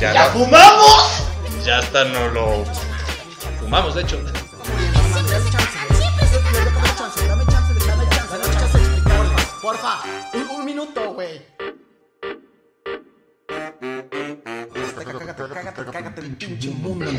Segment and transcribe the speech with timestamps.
[0.00, 0.30] Ya ¿Ya no.
[0.30, 1.24] fumamos?
[1.64, 2.64] Ya hasta no lo
[3.58, 4.20] fumamos, de hecho.
[9.60, 9.98] Porfa,
[10.56, 11.42] un, minuto, güey.
[15.04, 17.10] Cágate, cágate, cágate el pinche mundo.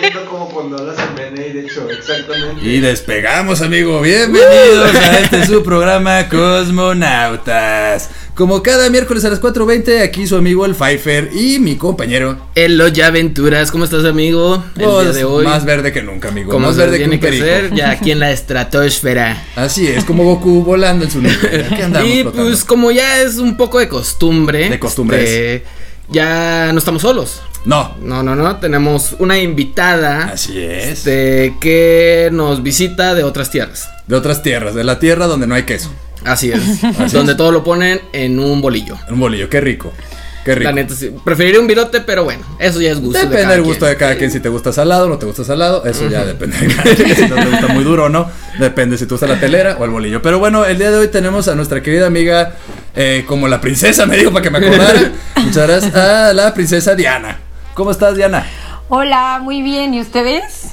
[0.00, 2.64] Siento como cuando hablas en BNI, de hecho, exactamente.
[2.64, 4.00] Y despegamos, amigo.
[4.00, 8.08] Bienvenidos a este su programa Cosmonautas.
[8.36, 12.36] Como cada miércoles a las 4.20, aquí su amigo el Pfeiffer y mi compañero.
[12.54, 14.62] Elo ya aventuras, ¿cómo estás amigo?
[14.76, 15.42] El día de hoy.
[15.42, 16.52] Más verde que nunca, amigo.
[16.52, 19.42] como más verde que tiene un que ser, ya aquí en la estratosfera.
[19.56, 21.66] Así es, como Goku volando en su nube.
[21.70, 22.50] Aquí andamos y flotando.
[22.50, 24.68] pues como ya es un poco de costumbre.
[24.68, 25.30] De costumbres.
[25.30, 25.64] este,
[26.10, 27.40] ya no estamos solos.
[27.66, 27.96] No.
[28.00, 28.56] No, no, no.
[28.56, 30.30] Tenemos una invitada.
[30.32, 30.86] Así es.
[30.86, 33.90] este, que nos visita de otras tierras.
[34.06, 35.92] De otras tierras, de la tierra donde no hay queso.
[36.24, 36.80] Así es.
[37.12, 38.96] donde todo lo ponen en un bolillo.
[39.10, 39.92] Un bolillo, qué rico.
[40.44, 40.70] Qué rico.
[40.70, 41.10] La neta, sí.
[41.24, 43.18] Preferiría un virote, pero bueno, eso ya es gusto.
[43.18, 43.90] de Depende del gusto quien.
[43.90, 46.56] de cada quien, si te gusta salado o no te gusta salado, eso ya depende
[46.56, 48.30] de cada quien, si no te gusta muy duro o no,
[48.60, 50.22] depende si te gusta la telera o el bolillo.
[50.22, 52.54] Pero bueno, el día de hoy tenemos a nuestra querida amiga,
[52.94, 55.10] eh, como la princesa me dijo para que me acordara,
[55.42, 57.45] muchas gracias, a la princesa Diana.
[57.76, 58.46] ¿Cómo estás Diana?
[58.88, 59.92] Hola, muy bien.
[59.92, 60.68] ¿Y ustedes?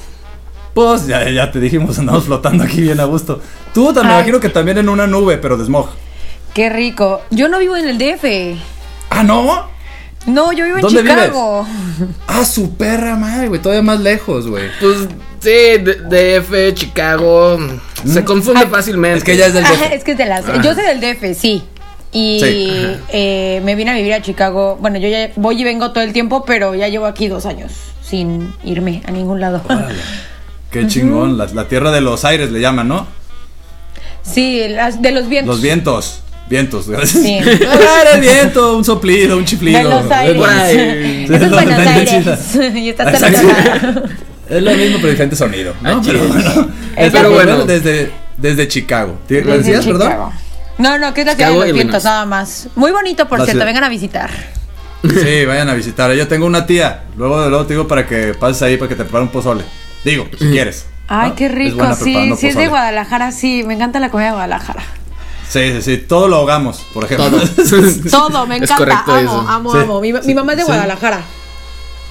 [0.72, 3.42] Pues ya, ya te dijimos, andamos flotando aquí bien a gusto.
[3.74, 5.90] Tú también, me imagino que también en una nube, pero de smog.
[6.54, 7.20] Qué rico.
[7.30, 8.58] Yo no vivo en el DF.
[9.10, 9.68] Ah, ¿no?
[10.24, 11.66] No, yo vivo en ¿Dónde Chicago.
[12.26, 14.70] Ah, su perra madre, güey, todavía más lejos, güey.
[14.80, 15.06] Pues
[15.40, 15.76] sí,
[16.08, 17.58] DF, Chicago.
[18.06, 19.16] Se confunde fácilmente.
[19.16, 19.18] Mm.
[19.18, 19.92] Es que ella es del Ajá, DF.
[19.92, 20.46] es que es de las.
[20.62, 21.64] Yo soy del DF, sí.
[22.14, 22.68] Y Sí.
[23.10, 24.78] eh, me vine a vivir a Chicago.
[24.80, 27.72] Bueno, yo ya voy y vengo todo el tiempo, pero ya llevo aquí dos años
[28.08, 29.60] sin irme a ningún lado.
[29.68, 29.94] Órale.
[30.70, 33.06] Qué chingón, la, la tierra de los aires le llaman, ¿no?
[34.22, 35.56] Sí, las- de los vientos.
[35.56, 36.20] Los vientos.
[36.48, 37.22] Vientos, gracias.
[37.22, 37.38] Sí.
[38.14, 39.78] El viento, un soplido, un chiflido.
[39.78, 40.40] De los aires.
[41.30, 42.12] Eso es Lo Buenos Aires.
[42.76, 43.14] y estás.
[44.50, 45.90] Es lo mismo, pero diferente sonido, ¿no?
[45.90, 46.00] Ah,
[47.12, 47.64] pero bueno.
[47.64, 49.18] Desde, desde Chicago.
[49.26, 50.12] ¿Te- ¿Lo Desde decías, perdón?
[50.78, 52.68] No, no, que es la ciudad Chicago, de los vientos, nada más.
[52.74, 54.30] Muy bonito, por La cierto, ciudad- vengan a visitar.
[55.02, 56.12] Sí, vayan a visitar.
[56.14, 57.04] Yo tengo una tía.
[57.16, 59.62] Luego, luego te digo para que pases ahí para que te prepare un pozole.
[60.04, 60.86] Digo, si quieres.
[61.08, 61.36] Ay, ¿no?
[61.36, 62.68] qué rico, sí, sí es de.
[62.68, 64.82] Guadalajara, sí, me encanta la comida de Guadalajara.
[65.48, 65.98] Sí, sí, sí.
[65.98, 67.28] Todo lo ahogamos, por ejemplo.
[67.30, 68.10] Todo.
[68.10, 69.48] Todo, me Es encanta, correcto amo, eso.
[69.48, 69.78] amo, Sí.
[69.78, 70.00] amo.
[70.00, 70.70] Mi, mi mamá es de Sí.
[70.70, 71.20] Guadalajara.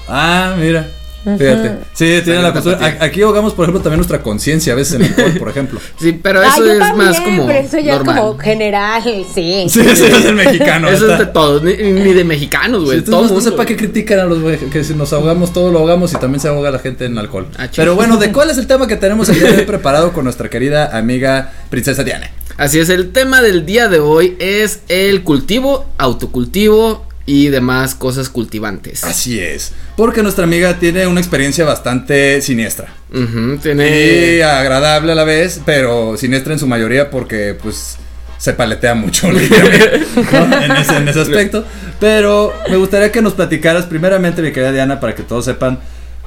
[0.08, 0.88] Ah, mira.
[1.24, 1.78] Fíjate.
[1.94, 2.80] Sí, tiene la costumbre.
[2.80, 3.02] tapatía.
[3.02, 5.80] A- Aquí ahogamos, por ejemplo, también nuestra conciencia a veces en alcohol, por ejemplo.
[6.00, 7.48] Sí, pero Ah, eso es también, más como.
[7.48, 8.16] pero eso ya normal.
[8.18, 9.66] es como general, sí.
[9.70, 10.90] Sí, sí, es el mexicano.
[10.90, 13.00] Eso es de todos, ni, ni de mexicanos, güey.
[13.00, 15.80] Sí, todo no, para qué critican a los güey, que si nos ahogamos todo lo
[15.80, 17.48] ahogamos y también se ahoga la gente en alcohol.
[17.58, 17.68] Ah.
[17.76, 20.26] Pero bueno, ¿de cuál es el tema que tenemos el día de hoy preparado con
[20.26, 22.30] nuestra querida amiga Princesa Diana?
[22.58, 28.30] Así es, el tema del día de hoy es el cultivo, autocultivo y demás cosas
[28.30, 29.04] cultivantes.
[29.04, 34.44] Así es, porque nuestra amiga tiene una experiencia bastante siniestra y tiene.
[34.44, 37.98] agradable a la vez, pero siniestra en su mayoría porque pues
[38.38, 41.64] se paletea mucho en, ese, en ese aspecto.
[42.00, 45.80] Pero me gustaría que nos platicaras primeramente, mi querida Diana, para que todos sepan,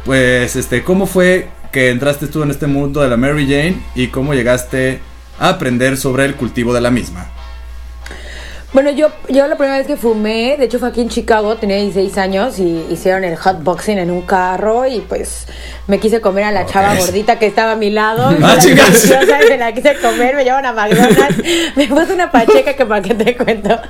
[0.06, 4.06] pues, este, cómo fue que entraste tú en este mundo de la Mary Jane y
[4.06, 5.00] cómo llegaste
[5.38, 7.28] a aprender sobre el cultivo de la misma.
[8.72, 11.76] Bueno, yo, yo la primera vez que fumé, de hecho fue aquí en Chicago, tenía
[11.76, 15.46] 16 años y hicieron el hotboxing en un carro y pues
[15.86, 18.24] me quise comer a la chava gordita que estaba a mi lado.
[18.28, 19.10] Ah, la chicas.
[19.48, 21.42] me la quise comer, me llevan a McDonald's,
[21.76, 23.80] me puse una pacheca que para qué te cuento.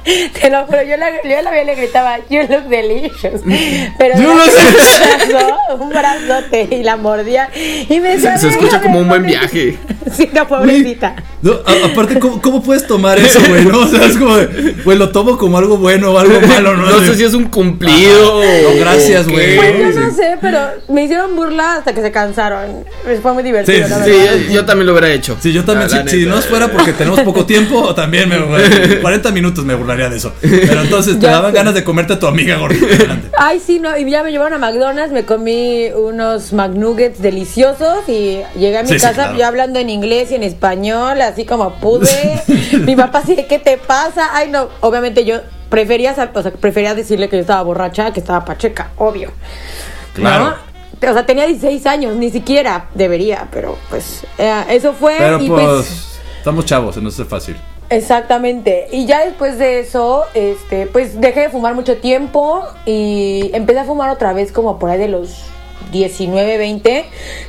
[0.41, 3.41] Te lo juro, yo la, yo la y le gritaba, you look delicious.
[3.99, 4.55] Pero You era look
[5.27, 7.49] un brazo, un brazote y la mordía
[7.89, 9.39] y me decía, Se escucha "Déjame como un buen comer".
[9.41, 9.79] viaje.
[10.17, 11.17] Sí, no, pobrecita.
[11.43, 13.65] No, a- aparte, ¿cómo, cómo puedes tomar eso, güey?
[13.65, 13.81] ¿No?
[13.81, 16.87] O sea, es como, de, güey, lo tomo como algo bueno o algo malo, ¿no?
[16.97, 18.41] No sé si es un cumplido.
[18.43, 19.57] No, gracias, güey.
[19.57, 20.17] Pues yo no Sí.
[20.17, 20.59] sé, pero
[20.89, 22.85] me hicieron burla hasta que se cansaron.
[23.23, 24.35] Fue muy divertido, Sí, la sí, verdad.
[24.49, 25.37] Sí, yo también lo hubiera hecho.
[25.41, 28.37] Sí, yo también, La- la si, no fuera porque tenemos poco tiempo, también me
[29.01, 30.33] 40 minutos me burlaría de eso.
[30.41, 31.57] Pero entonces te daban sé.
[31.57, 32.87] ganas de comerte a tu amiga gordita.
[32.87, 33.29] Adelante.
[33.39, 38.41] Ay, sí, no, y ya me llevaron a McDonald's, me comí unos McNuggets deliciosos y
[38.59, 39.39] llegué a mi Sí, sí, casa claro.
[39.39, 42.41] yo hablando en inglés y en español, así como pude.
[42.87, 44.31] mi papá así, ¿qué te pasa?
[44.33, 48.45] Ay, no, obviamente yo prefería, o sea, prefería decirle que yo estaba borracha que estaba
[48.45, 49.33] pacheca, obvio.
[50.15, 50.57] Claro.
[51.01, 51.11] ¿no?
[51.11, 55.49] O sea, tenía 16 años, ni siquiera debería, pero pues eh, eso fue Pero y
[55.49, 57.57] pues, pues estamos chavos, no es fácil.
[57.89, 58.89] Exactamente.
[58.91, 63.85] Y ya después de eso, este, pues dejé de fumar mucho tiempo y empecé a
[63.85, 65.45] fumar otra vez como por ahí de los
[65.93, 67.05] 19, 20,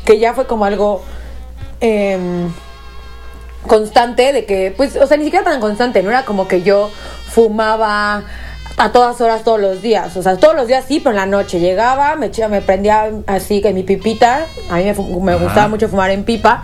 [0.06, 1.02] que ya fue como algo
[1.80, 2.52] em,
[3.68, 6.90] constante de que, pues, o sea, ni siquiera tan constante, no era como que yo
[7.30, 8.24] fumaba
[8.78, 11.26] a todas horas todos los días, o sea, todos los días sí, pero en la
[11.26, 15.88] noche llegaba, me echaba- me prendía así que mi pipita, a mí me, gustaba mucho
[15.90, 16.62] fumar en pipa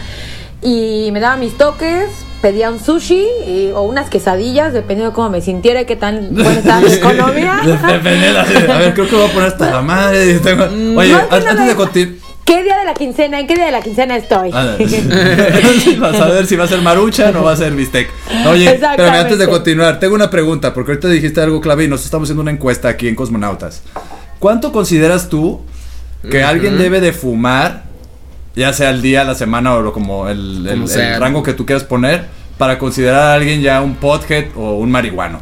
[0.62, 2.06] y me daba mis toques,
[2.42, 6.34] pedía un sushi y- o unas quesadillas, dependiendo de cómo me sintiera y qué tan
[6.36, 7.62] buena estaba mi economía.
[7.64, 8.44] Depende A
[8.78, 10.40] ver, creo que voy a poner hasta la madre.
[10.40, 10.66] tengo-
[11.00, 12.33] Oye, antes de continuar.
[12.46, 13.40] ¿Qué día de la quincena?
[13.40, 14.50] ¿En qué día de la quincena estoy?
[14.54, 14.76] Ah,
[16.00, 18.10] Vas a ver si va a ser marucha o va a ser bistec.
[18.48, 22.04] Oye, pero antes de continuar, tengo una pregunta, porque ahorita dijiste algo clave y nos
[22.04, 23.82] estamos haciendo una encuesta aquí en Cosmonautas.
[24.40, 25.62] ¿Cuánto consideras tú
[26.30, 27.84] que alguien debe de fumar,
[28.56, 31.20] ya sea el día, la semana o lo, como el, el- Como el sea.
[31.20, 32.26] rango que tú quieras poner,
[32.58, 35.42] para considerar a alguien ya un pothead o un marihuano?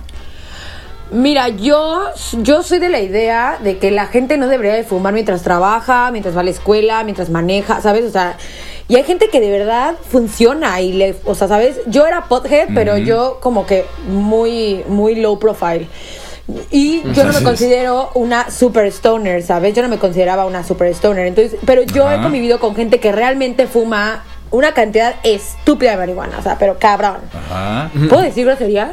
[1.12, 2.04] Mira, yo,
[2.42, 6.10] yo soy de la idea de que la gente no debería de fumar mientras trabaja,
[6.12, 8.06] mientras va a la escuela, mientras maneja, ¿sabes?
[8.06, 8.38] O sea,
[8.88, 11.82] y hay gente que de verdad funciona y le, o sea, ¿sabes?
[11.88, 15.88] Yo era pothead, pero yo como que muy, muy low profile.
[16.72, 19.74] Y yo no me considero una super stoner, ¿sabes?
[19.74, 21.28] Yo no me consideraba una super stoner.
[21.28, 26.40] Entonces, pero yo he convivido con gente que realmente fuma una cantidad estúpida de marihuana,
[26.40, 27.18] o sea, pero cabrón.
[27.34, 27.90] Ajá.
[28.10, 28.92] ¿Puedo decir groserías?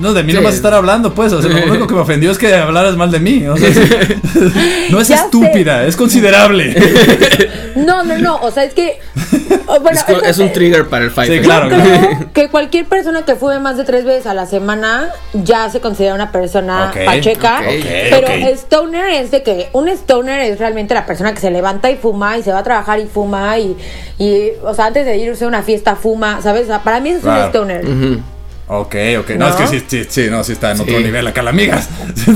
[0.00, 0.38] No, de mí Sí.
[0.38, 1.32] no vas a estar hablando, pues.
[1.32, 3.46] O sea, lo único que me ofendió es que hablaras mal de mí.
[3.46, 3.80] O sea, sí.
[4.90, 5.24] no es Ya sé.
[5.24, 6.74] estúpida, es considerable.
[7.76, 8.98] No, no, no, o sea, es que...
[9.80, 11.32] bueno, es, un trigger para el fight.
[11.32, 11.70] Sí, claro.
[11.70, 15.70] Yo creo que cualquier persona que fume más de tres veces a la semana ya
[15.70, 17.60] se considera una persona pacheca.
[17.60, 18.54] ok, ok, pero ok.
[18.56, 22.36] stoner es de que un stoner es realmente la persona que se levanta y fuma
[22.38, 23.76] y se va a trabajar y fuma y,
[24.18, 26.64] y o sea, antes de irse a una fiesta fuma, ¿sabes?
[26.64, 27.84] O sea, para mí eso es un stoner.
[27.84, 28.20] Ujú.
[28.72, 29.30] Ok, ok.
[29.30, 29.48] No, ¿No?
[29.48, 30.82] es que sí, sí, sí, no, sí está en Sí.
[30.84, 31.88] otro nivel acá la amigas.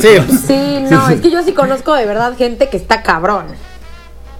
[0.00, 3.46] Sí, pues, Sí, no, es que yo sí conozco de verdad gente que está cabrón.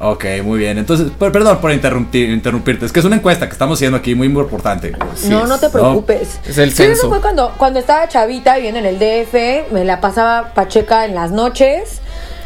[0.00, 0.78] ok, muy bien.
[0.78, 2.86] Entonces, per- perdón por interrumpir, interrumpirte.
[2.86, 4.92] Es que es una encuesta que estamos haciendo aquí muy, muy importante.
[5.28, 6.40] no, no te preocupes.
[6.46, 7.08] Es el Sí, eso censo.
[7.08, 11.30] fue cuando, cuando estaba chavita viviendo en el DF, me la pasaba pacheca en las
[11.30, 12.00] noches.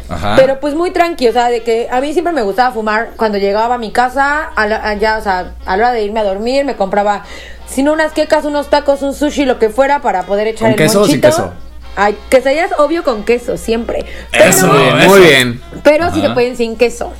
[0.09, 0.35] Ajá.
[0.35, 3.37] Pero pues muy tranqui, o sea, de que a mí siempre me gustaba fumar cuando
[3.37, 6.23] llegaba a mi casa, a la- allá, o sea, a la hora de irme a
[6.25, 7.23] dormir, me compraba,
[7.67, 10.71] si no unas quecas, unos tacos, un sushi, lo que fuera, para poder echar ¿Con
[10.71, 11.27] el queso o sin monchito.
[11.27, 11.53] queso?
[11.95, 14.05] Ay, quesadillas, obvio con queso, siempre.
[14.31, 15.09] Eso, muy bien, eso.
[15.09, 15.61] muy bien.
[15.83, 16.29] Pero si Ajá.
[16.29, 17.13] se pueden sin queso.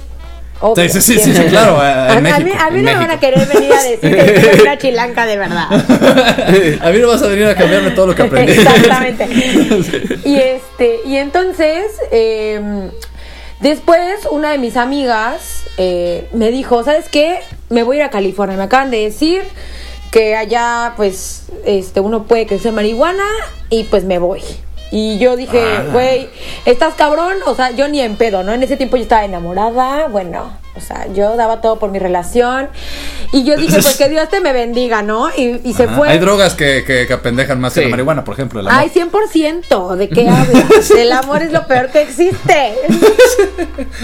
[0.61, 3.45] Obvio, Sí, sí, sí, sí, sí, claro, A, mí, a no me van a querer
[3.47, 5.67] venir a decir que soy una chilanca de verdad.
[6.81, 8.53] a mí no vas a venir a cambiarme todo lo que aprendí.
[8.53, 9.27] Exactamente.
[10.23, 12.89] Y este, y entonces, eh,
[13.59, 17.39] después una de mis amigas eh, me dijo, ¿sabes qué?
[17.69, 18.55] Me voy a ir a California.
[18.55, 19.41] Me acaban de decir
[20.13, 23.25] que allá, pues, este, uno puede crecer marihuana
[23.71, 24.41] y pues me voy.
[24.91, 25.85] Y yo dije, Ah.
[25.91, 26.29] güey,
[26.65, 27.33] ¿estás cabrón?
[27.47, 28.53] O sea, yo ni en pedo, ¿no?
[28.53, 32.69] En ese tiempo yo estaba enamorada, bueno, o sea, yo daba todo por mi relación.
[33.31, 35.29] Y yo dije, pues que Dios te me bendiga, ¿no?
[35.35, 35.95] Y, y se Ajá.
[35.95, 36.09] fue.
[36.09, 38.59] Hay drogas que, que, que apendejan más que la marihuana, por ejemplo.
[38.59, 38.79] el amor.
[38.83, 40.91] Ay, 100%, ¿de qué hablas?
[40.95, 42.75] El amor es lo peor que existe.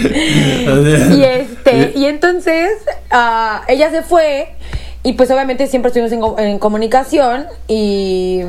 [0.00, 2.72] y este, y entonces
[3.12, 4.56] ah, ella se fue
[5.02, 8.40] y pues obviamente siempre estuvimos en, co- en comunicación y,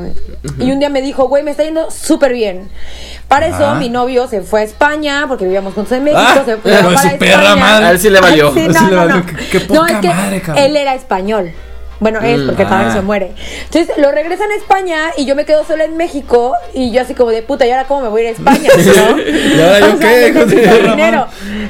[0.58, 2.68] y un día me dijo, güey, me está yendo súper bien.
[3.28, 6.22] Para eso mi novio se fue a España porque vivíamos juntos en México.
[6.22, 7.56] Ah, se fue pero para su perra España.
[7.56, 7.86] madre.
[7.86, 8.52] A él sí le valió.
[8.54, 9.16] Ay, sí, Sí no, le no, valió.
[9.16, 9.26] no.
[9.26, 10.64] Qué- qué No, poca es que madre, cabrón.
[10.64, 11.52] él era español.
[12.02, 12.90] Bueno, es Mm, porque ah.
[12.92, 13.32] se muere.
[13.64, 17.14] Entonces lo regresan a España y yo me quedo sola en México y yo así
[17.14, 18.68] como de puta, ¿y ahora cómo me voy a ir a España?
[18.76, 19.18] ¿no?
[19.20, 21.26] ¿Y ahora yo O sea, qué, dinero.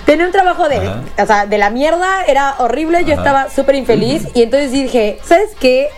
[0.07, 1.01] Tenía un trabajo de, Ajá.
[1.23, 3.23] o sea, de la mierda, era horrible, yo Ajá.
[3.23, 5.89] estaba súper infeliz y entonces dije, ¿sabes qué?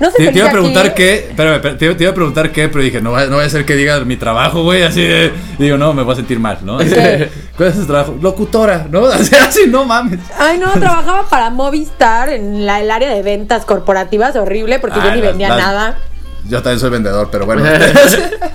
[0.00, 0.94] No sé Te, te iba a preguntar aquí.
[0.96, 3.64] qué, espérame, te, te iba a preguntar qué, pero dije, no, no voy a hacer
[3.64, 6.78] que diga mi trabajo, güey, así de, digo, no, me voy a sentir mal, ¿no?
[7.56, 8.16] ¿Cuál es tu trabajo?
[8.20, 9.06] Locutora, ¿no?
[9.06, 10.18] Así, así, no mames.
[10.38, 15.10] Ay, no, trabajaba para Movistar en la- el área de ventas corporativas, horrible, porque yo
[15.10, 15.98] Ah, ni vendía las- nada.
[16.46, 17.62] Yo también soy vendedor, pero bueno.
[17.64, 17.78] Ay,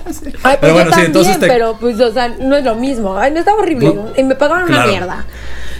[0.04, 2.74] pues Pero bueno, yo sí, también, entonces te- pero pues, o sea, no es lo
[2.76, 3.16] mismo.
[3.18, 3.88] Ay, no estaba horrible.
[3.90, 4.82] Bu- Y me pagaban Claro.
[4.84, 5.24] una mierda.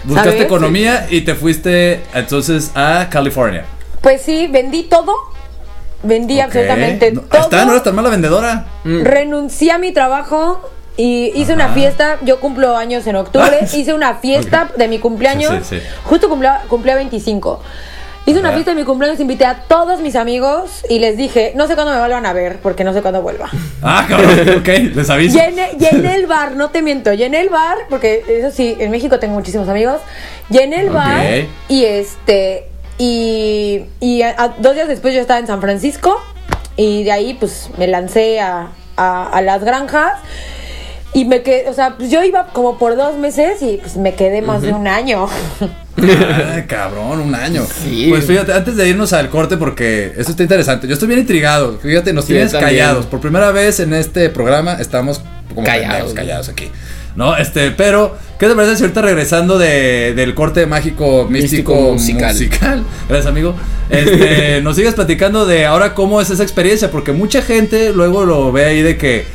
[0.04, 0.44] Buscaste ¿sabes?
[0.44, 3.64] economía y te fuiste entonces a California.
[4.00, 5.14] Pues sí, vendí todo.
[6.02, 6.44] Vendí Ok.
[6.46, 7.42] absolutamente No, todo.
[7.42, 8.64] está, no eres tan mala vendedora.
[8.84, 11.74] Renuncié a mi trabajo y hice una Ajá.
[11.74, 12.18] fiesta.
[12.22, 13.58] Yo cumplo años en octubre.
[13.74, 15.52] hice una fiesta de mi cumpleaños.
[15.68, 15.86] Sí, sí, sí.
[16.04, 17.62] Justo cumplía, cumplía 25.
[18.30, 21.66] Hice una fiesta de mi cumpleaños, invité a todos mis amigos y les dije, no
[21.66, 23.48] sé cuándo me vuelvan a ver, porque no sé cuándo vuelva.
[23.82, 25.36] Ah, cabrón, ok, les aviso.
[25.38, 29.18] Llené, llené el bar, no te miento, llené el bar, porque eso sí, en México
[29.18, 30.00] tengo muchísimos amigos.
[30.48, 31.24] Llené el bar
[31.68, 32.66] y este,
[32.98, 36.20] y, y a- a- dos días después yo estaba en San Francisco
[36.76, 40.12] y de ahí pues me lancé a- a las granjas.
[41.12, 44.14] Y me quedé, o sea, pues yo iba como por dos meses y pues me
[44.14, 45.26] quedé más de un año.
[46.68, 47.66] Cabrón, un año.
[47.82, 48.06] Sí.
[48.08, 50.86] Pues fíjate, antes de irnos al corte, porque esto está interesante.
[50.86, 51.78] Yo estoy bien intrigado.
[51.78, 53.06] Fíjate, nos Sí, tienes callados.
[53.06, 55.20] Por primera vez en este programa estamos
[55.54, 56.70] como Callados, callados aquí.
[57.16, 61.92] No, este, pero, ¿qué te parece si ahorita regresando de, del corte mágico místico, Místico
[61.92, 62.32] musical.
[62.32, 62.84] musical.
[63.08, 63.54] Gracias, amigo.
[63.90, 68.52] Este, nos sigues platicando de ahora cómo es esa experiencia, porque mucha gente luego lo
[68.52, 69.26] ve ahí de que,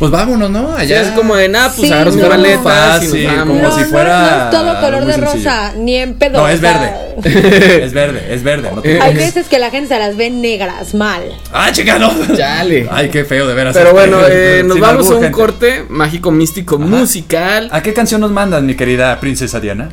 [0.00, 0.74] pues vámonos, ¿no?
[0.74, 2.28] Allá es como de nada, pues Sí, agarras no.
[2.28, 3.48] maletas Fácil, y nos vamos.
[3.48, 5.32] como no, si no, fuera no es todo color de sencillo.
[5.34, 6.38] rosa, ni en pedo.
[6.40, 6.92] No, es verde.
[7.84, 8.70] es verde, es verde.
[8.74, 11.22] No te Hay veces que la gente se las ve negras, mal.
[11.52, 12.10] Ah, chica, no.
[12.36, 12.88] Chale.
[12.90, 13.76] Ay, qué feo, de veras.
[13.76, 15.32] Pero bueno, eh, nos sin vamos a un gente.
[15.32, 17.68] corte mágico, místico, musical.
[17.70, 19.90] ¿A qué canción nos mandas, mi querida princesa Diana?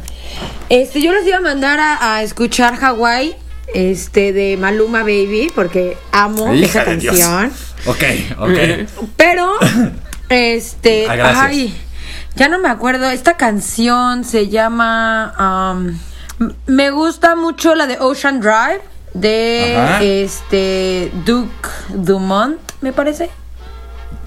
[0.69, 3.35] Este, yo les iba a mandar a, a escuchar Hawaii,
[3.73, 7.15] este, de Maluma Baby, porque amo Hija esa Dios.
[7.85, 8.03] Ok,
[8.39, 8.57] ok.
[9.15, 9.53] Pero,
[10.29, 11.45] este, Ah, gracias.
[11.45, 11.81] ay,
[12.35, 13.09] ya no me acuerdo.
[13.09, 15.97] Esta canción se llama, um,
[16.67, 18.81] me gusta mucho la de Ocean Drive
[19.13, 20.03] de, Ajá.
[20.03, 23.29] este, Duke Dumont, me parece.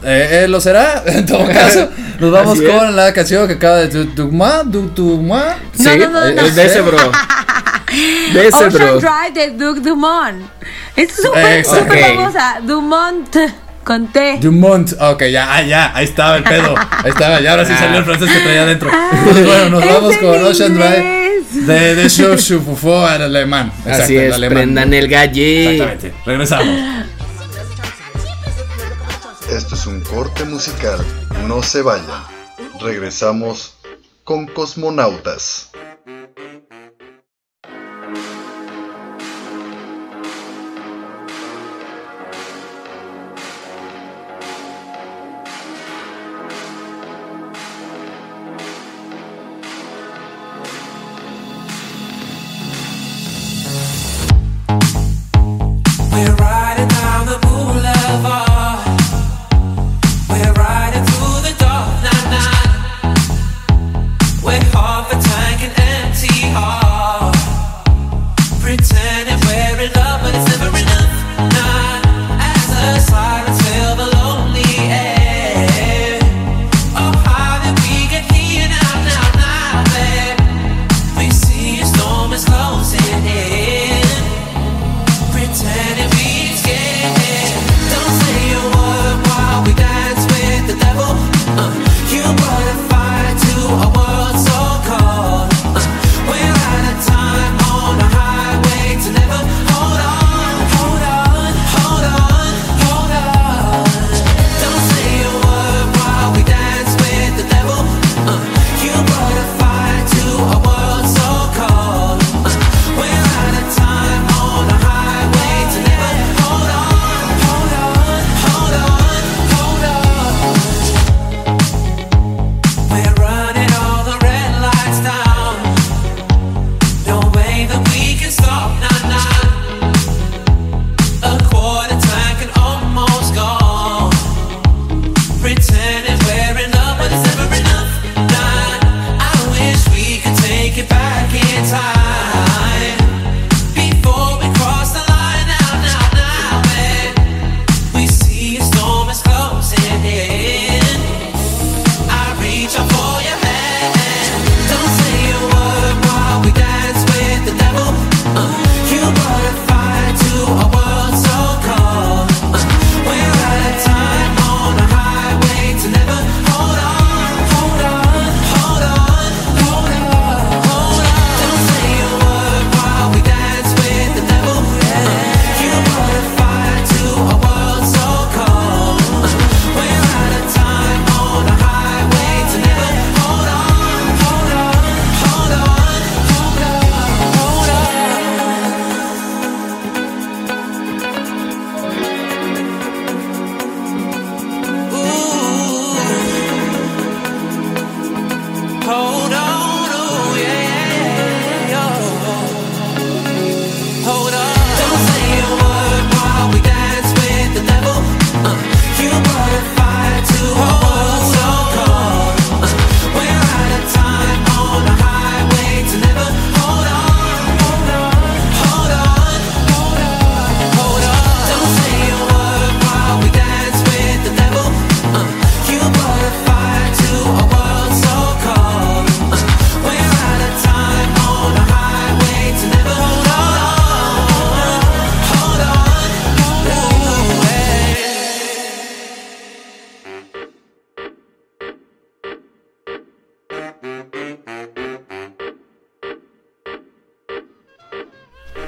[0.03, 1.03] Eh, eh, ¿Lo será?
[1.07, 1.89] En todo caso,
[2.19, 2.73] nos vamos Así es.
[2.75, 5.57] con la canción que acaba de Dugma, Dugma.
[5.75, 6.43] Sí, no, no, no.
[6.43, 6.97] es de ese, bro.
[8.33, 9.01] De ese, Ocean bro.
[9.01, 10.43] Drive de Duke Dumont.
[10.97, 12.17] Es súper, súper Ok.
[12.17, 12.61] famosa.
[12.63, 13.37] Dumont
[13.85, 14.39] con T.
[14.41, 14.93] Dumont.
[15.01, 16.75] Ok, ya, ah, ya, ahí estaba el pedo.
[17.03, 18.91] Ahí estaba, ya ahora sí salió el francés que traía adentro.
[19.25, 20.75] Pues bueno, nos vamos con Ocean.
[20.75, 22.37] Drive de, de Show
[23.15, 23.73] en alemán.
[23.79, 24.55] Exacto, Así es, alemán.
[24.59, 25.73] prendan el galle.
[25.73, 26.15] Exactamente.
[26.25, 26.81] Regresamos.
[29.51, 31.05] Esto es un corte musical.
[31.49, 32.23] No se vayan.
[32.81, 33.75] Regresamos
[34.23, 35.71] con Cosmonautas.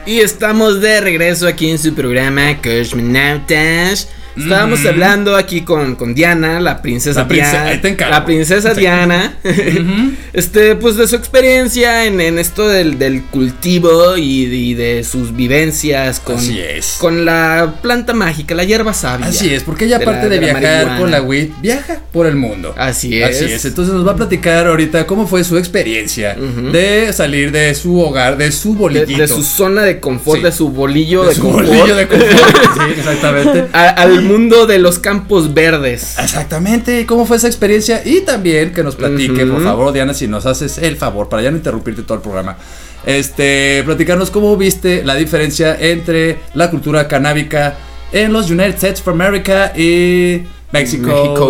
[0.04, 4.08] Y estamos de regreso aquí en su programa Cosmonautas.
[4.36, 7.70] Estábamos hablando aquí con, con Diana, la princesa La princesa- Diana.
[7.70, 8.14] ahí te encargo.
[8.14, 8.80] La princesa Sí.
[8.80, 9.36] Diana.
[10.32, 15.04] Este, pues de su experiencia en, en esto del, del cultivo y de, y de
[15.04, 16.96] sus vivencias con, Así es.
[16.98, 19.26] con la planta mágica, la hierba sabia.
[19.26, 22.36] Así es, porque ella De la- aparte de, viajar con la weed, viaja por el
[22.36, 22.74] mundo.
[22.78, 23.36] Así es.
[23.36, 27.74] Así es, entonces nos va a platicar ahorita cómo fue su experiencia de salir de
[27.74, 29.20] su hogar, de su bolillito.
[29.20, 30.44] de su zona de confort, Sí.
[30.44, 31.66] de su bolillo de de, su confort.
[31.68, 32.30] bolillo de confort.
[32.74, 33.64] sí, exactamente.
[33.74, 36.18] a- al mundo de los campos verdes.
[36.18, 38.02] Exactamente, ¿y cómo fue esa experiencia?
[38.04, 41.50] Y también que nos platique, por favor, Diana, si nos haces el favor, para ya
[41.50, 42.56] no interrumpirte todo el programa.
[43.04, 47.76] Este, platicarnos cómo viste la diferencia entre la cultura canábica
[48.12, 51.48] en los United States of America y México.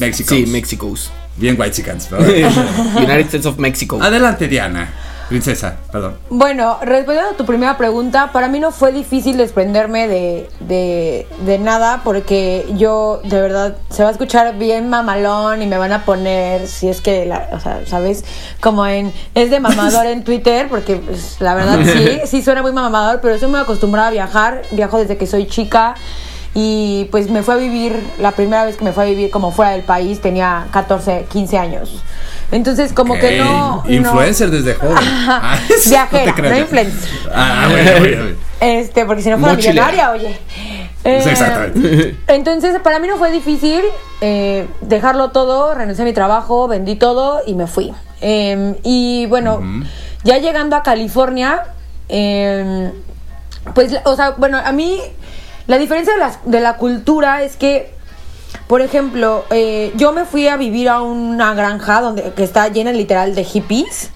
[0.00, 0.34] México.
[0.34, 1.10] Sí, Méxicos.
[1.36, 1.82] Bien white
[2.96, 3.98] United States of Mexico.
[4.00, 5.05] Adelante, Diana.
[5.28, 6.16] Princesa, perdón.
[6.30, 11.58] Bueno, respondiendo a tu primera pregunta, para mí no fue difícil desprenderme de, de, de
[11.58, 16.04] nada porque yo, de verdad, se va a escuchar bien mamalón y me van a
[16.04, 18.24] poner, si es que, la, o sea, ¿sabes?
[18.60, 22.72] Como en, es de mamador en Twitter, porque pues, la verdad sí, sí suena muy
[22.72, 25.94] mamador, pero estoy muy acostumbrada a viajar, viajo desde que soy chica.
[26.58, 29.52] Y pues me fue a vivir, la primera vez que me fue a vivir como
[29.52, 32.02] fuera del país tenía 14, 15 años.
[32.50, 33.82] Entonces como que no...
[33.84, 34.96] no- Influencer desde joven.
[34.98, 36.54] Ah, Viajera, creas.
[36.54, 37.10] no influencer.
[37.34, 38.36] Ah, bueno, bueno, bueno.
[38.60, 39.86] Este, porque si no fuera Mochilera.
[39.90, 40.38] millonaria, oye.
[41.04, 42.16] Eh, Sí, exactamente.
[42.28, 43.82] Entonces, para mí no fue difícil
[44.22, 47.92] eh, dejarlo todo, renuncié a mi trabajo, vendí todo y me fui.
[48.22, 49.60] Eh, y bueno,
[50.24, 51.64] ya llegando a California,
[52.08, 52.90] eh,
[53.74, 55.00] pues, o sea, bueno, a mí
[55.66, 57.92] la diferencia de, las- de la cultura es que,
[58.68, 62.92] por ejemplo, eh, yo me fui a vivir a una granja donde que está llena
[62.92, 64.10] literal de hippies.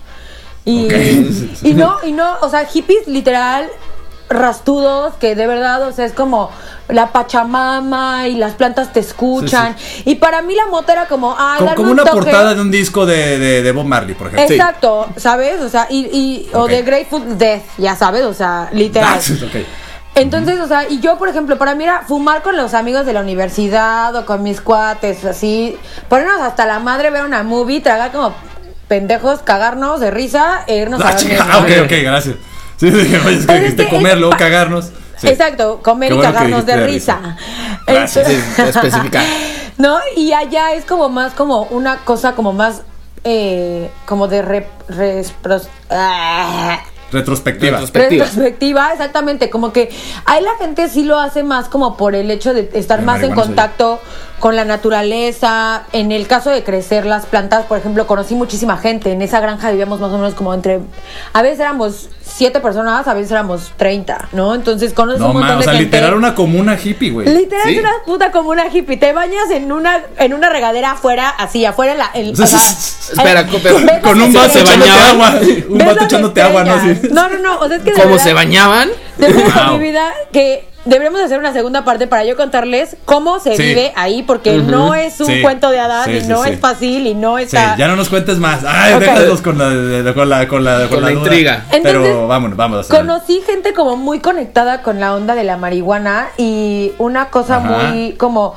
[0.65, 0.89] Y,
[1.63, 3.69] y no, y no, o sea, hippies literal
[4.29, 6.51] rastudos que de verdad, o sea, es como
[6.89, 9.75] la pachamama y las plantas te escuchan.
[10.05, 12.15] Y para mí la mota era como, ay, Como, como un una toque.
[12.23, 14.55] portada de un disco de, de, de Bob Marley, por ejemplo.
[14.55, 15.61] Exacto, ¿sabes?
[15.61, 16.71] O sea, y, y o Ok.
[16.71, 19.15] de Grateful Death, ya sabes, o sea, literal.
[19.17, 19.65] Ah, sí, ok.
[20.15, 23.13] Entonces, o sea, y yo, por ejemplo, para mí era fumar con los amigos de
[23.13, 28.11] la universidad o con mis cuates, así, ponernos hasta la madre, ver una movie, tragar
[28.13, 28.35] como
[28.89, 31.31] pendejos, cagarnos de risa e irnos Ah, a dormir.
[31.33, 31.59] chica, ¿no?
[31.61, 32.35] ok, ok, gracias.
[32.77, 34.91] Sí, sí, oye, es que Pero es dijiste que comer, luego cagarnos.
[35.17, 35.29] Sí.
[35.29, 37.37] Exacto, comer y bueno que cagarnos de de risa.
[37.87, 38.27] Gracias.
[39.79, 42.83] No, y allá es como más como una cosa como más
[43.25, 46.81] eh, como de re- respros- ah,
[47.13, 47.73] Retrospectiva.
[47.79, 48.25] Retrospectiva.
[48.25, 49.91] retrospectiva, exactamente, como que
[50.25, 53.35] ahí la gente sí lo hace más como por el hecho de estar más en
[53.35, 54.01] soy contacto
[54.41, 59.13] con la naturaleza, en el caso de crecer las plantas, por ejemplo, conocí muchísima gente,
[59.13, 60.81] en esa granja vivíamos más o menos como entre,
[61.33, 64.55] a veces éramos siete personas, a veces éramos 30, ¿no?
[64.55, 65.85] Entonces conoces No, un montón ma, o de sea, gente.
[65.97, 67.27] literal una comuna hippie, güey.
[67.29, 67.75] Literal Sí.
[67.75, 68.97] es una puta como una hippie.
[68.97, 72.11] Te bañas en una, en una regadera afuera, así, afuera en la.
[72.15, 72.59] en- o sea,
[73.13, 75.09] Espera, eh, pero- ves Con un vaso echándote bañaban?
[75.11, 75.41] agua.
[75.69, 76.81] Un vaso echándote agua, ¿no?
[76.81, 77.01] Sí.
[77.11, 77.59] No, no, no.
[77.59, 78.89] O sea, es que de ¿Cómo verdad- se bañaban?
[79.19, 79.73] de Wow.
[79.75, 83.63] mi vida, que deberíamos hacer una segunda parte para yo contarles cómo se Sí.
[83.63, 85.41] vive ahí, porque no es un Sí.
[85.41, 86.51] cuento de hadas Sí, y sí, no sí.
[86.51, 87.77] es fácil y no Sí, está.
[87.77, 88.65] ya no nos cuentes más.
[88.67, 89.01] Ay, Ok.
[89.01, 91.13] déjalos con la, con la, con la, Con la duda.
[91.13, 91.65] intriga.
[91.83, 92.97] Pero vámonos, vamos a hacer.
[92.97, 97.69] Conocí gente como muy conectada con la onda de la marihuana y una cosa Ajá.
[97.93, 98.55] muy como...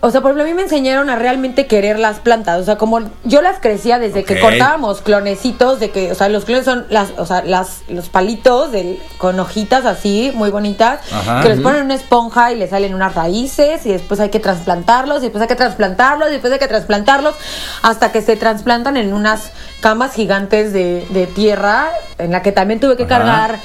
[0.00, 2.60] O sea, por ejemplo, a mí me enseñaron a realmente querer las plantas.
[2.60, 6.44] O sea, como yo las crecía desde que cortábamos clonecitos, de que, o sea, los
[6.44, 11.42] clones son las, o sea, las, los palitos del, con hojitas así, muy bonitas, Ajá.
[11.42, 14.38] que les ponen en una esponja y le salen unas raíces y después hay que
[14.38, 17.34] trasplantarlos y después hay que trasplantarlos y después hay que trasplantarlos
[17.82, 22.78] hasta que se trasplantan en unas camas gigantes de, de tierra en la que también
[22.78, 23.18] tuve que Ajá.
[23.18, 23.58] cargar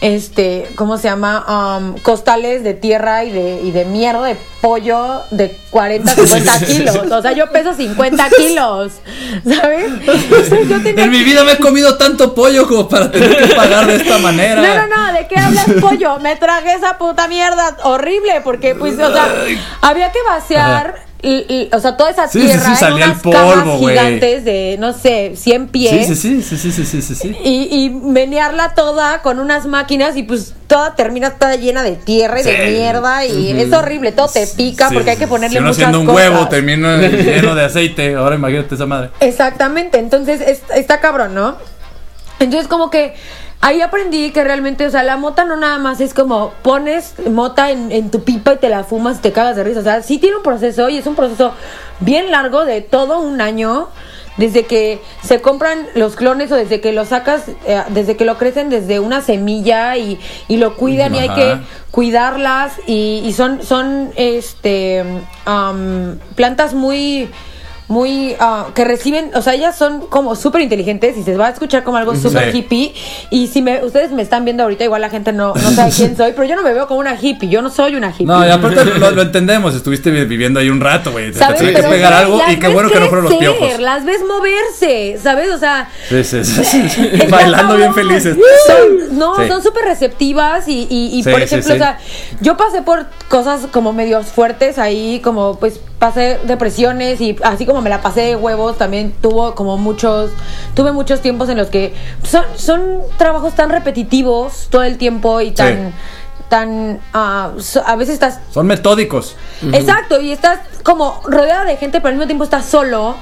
[0.00, 1.78] este, ¿cómo se llama?
[1.78, 6.96] Um, costales de tierra y de, y de mierda de pollo de 40, 50 kilos.
[7.10, 8.92] O sea, yo peso 50 kilos,
[9.44, 9.90] ¿sabes?
[10.68, 13.86] Yo tenía En mi vida me he comido tanto pollo como para tener que pagar
[13.86, 14.62] de esta manera.
[14.62, 16.18] No, no, no, ¿de qué hablas pollo?
[16.18, 19.28] Me tragué esa puta mierda horrible porque pues, o sea,
[19.80, 21.09] había que vaciar,
[21.72, 23.94] o sea, toda esa Sí, sí, sí, tierra en salía el unas polvo, camas güey.
[23.98, 26.06] gigantes de, no sé, 100 pies.
[26.06, 27.36] Sí, sí, sí, sí, sí, sí, sí, sí.
[27.44, 32.40] Y, y menearla toda con unas máquinas y pues toda termina toda llena de tierra
[32.40, 32.72] y de Sí.
[32.72, 35.30] mierda y es horrible, todo te pica Sí, porque hay que sí.
[35.30, 36.30] ponerle Si muchas haciendo un cosas.
[36.30, 38.14] huevo termina lleno de aceite.
[38.14, 39.10] Ahora imagínate esa madre.
[39.20, 41.56] Exactamente, entonces es- está cabrón, ¿no?
[42.38, 43.14] Entonces como que
[43.60, 47.70] ahí aprendí que realmente, o sea, la mota no nada más es como pones mota
[47.70, 50.02] en, en tu pipa y te la fumas y te cagas de risa, o sea,
[50.02, 51.52] sí tiene un proceso y es un proceso
[52.00, 53.88] bien largo de todo un año
[54.36, 58.38] desde que se compran los clones o desde que lo sacas, eh, desde que lo
[58.38, 60.18] crecen desde una semilla y,
[60.48, 61.58] y lo cuidan y hay que
[61.90, 65.04] cuidarlas y, y son, son este
[65.44, 67.28] am, plantas muy
[67.90, 71.50] muy ah, que reciben, o sea, ellas son como súper inteligentes y se va a
[71.50, 72.58] escuchar como algo súper Sí.
[72.58, 72.94] hippie.
[73.30, 76.16] Y si me, ustedes me están viendo ahorita, igual la gente no, no sabe quién
[76.16, 78.26] soy, pero yo no me veo como una hippie, yo no soy una hippie.
[78.26, 81.26] No, y aparte lo, lo entendemos, estuviste vi- viviendo ahí un rato, güey.
[81.26, 81.60] Te, te ¿Sabes?
[81.60, 83.80] tienes que pegar algo y qué bueno que no fueron los piojos.
[83.80, 85.50] Las ves moverse, ¿sabes?
[85.52, 88.36] O sea, Sí, sí, Bailando bien felices.
[88.66, 91.98] Son, no, son súper receptivas y, y, y, por ejemplo, o sea,
[92.40, 97.80] yo pasé por cosas como medios fuertes ahí, como pues pasé depresiones y así como
[97.82, 100.32] me la pasé de huevos, también tuvo como muchos,
[100.74, 105.52] tuve muchos tiempos en los que son, son trabajos tan repetitivos todo el tiempo y
[105.52, 105.92] tan,
[106.48, 109.36] tan, ah, so- a veces estás Son metódicos.
[109.72, 113.14] Exacto, y estás como rodeada de gente, pero al mismo tiempo estás solo.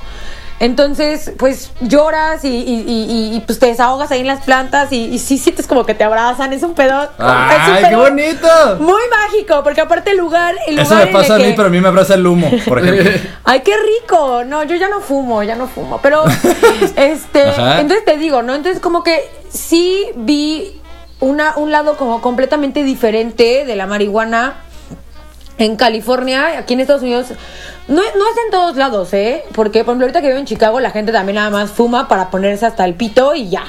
[0.60, 5.18] Entonces, pues lloras y, y- y- y, pues te desahogas ahí en las plantas y,
[5.20, 6.52] sí sientes como que te abrazan.
[6.52, 7.02] Es un pedo.
[7.04, 8.48] es un ¡Ay, qué bonito!
[8.80, 10.56] Muy mágico, porque aparte el lugar.
[10.66, 12.26] El Eso lugar me en pasa a mí, que- pero a mí me abraza el
[12.26, 13.10] humo, por ejemplo.
[13.44, 14.42] Ay, qué rico.
[14.44, 16.00] No, yo ya no fumo, ya no fumo.
[16.02, 16.24] Pero,
[16.96, 17.80] este, Ajá.
[17.80, 18.54] entonces te digo, ¿no?
[18.54, 20.80] Entonces como que sí vi
[21.20, 24.54] una, un lado como completamente diferente de la marihuana
[25.58, 27.26] en California, aquí en Estados Unidos.
[27.88, 29.44] No, no es en todos lados, ¿eh?
[29.54, 32.30] Porque, por ejemplo, ahorita que vivo en Chicago, la gente también nada más fuma para
[32.30, 33.64] ponerse hasta el pito y ya.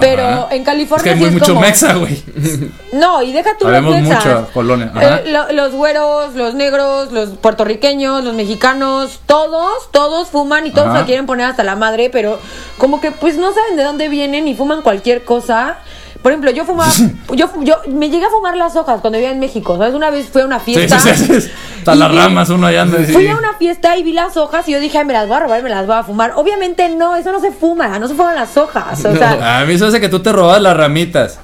[0.00, 0.48] Pero Ajá.
[0.54, 2.22] en Es California que hay sí mucho como- mexa, güey.
[2.92, 4.24] no, y deja mexas.
[4.24, 4.92] mucho, colonia.
[5.00, 10.88] Eh, lo- los güeros, los negros, los puertorriqueños, los mexicanos, todos, todos fuman y todos
[10.88, 11.00] Ajá.
[11.00, 12.38] se quieren poner hasta la madre, pero
[12.76, 15.78] como que pues no saben de dónde vienen y fuman cualquier cosa.
[16.22, 16.90] Por ejemplo, yo fumaba,
[17.34, 19.94] yo, yo me llegué a fumar las hojas cuando vivía en México, ¿sabes?
[19.94, 20.98] Una vez fui a una fiesta.
[20.98, 21.40] sí, sí.
[21.40, 21.50] sí.
[21.78, 22.98] Hasta las ramas uno allá anda.
[23.12, 25.36] Fui a una fiesta y vi las hojas y yo dije, ay, me las voy
[25.36, 26.32] a robar, me las voy a fumar.
[26.36, 29.04] Obviamente no, eso no se fuma, no se fuman las hojas.
[29.04, 31.38] O sea, A mí se hace que tú te robas las ramitas.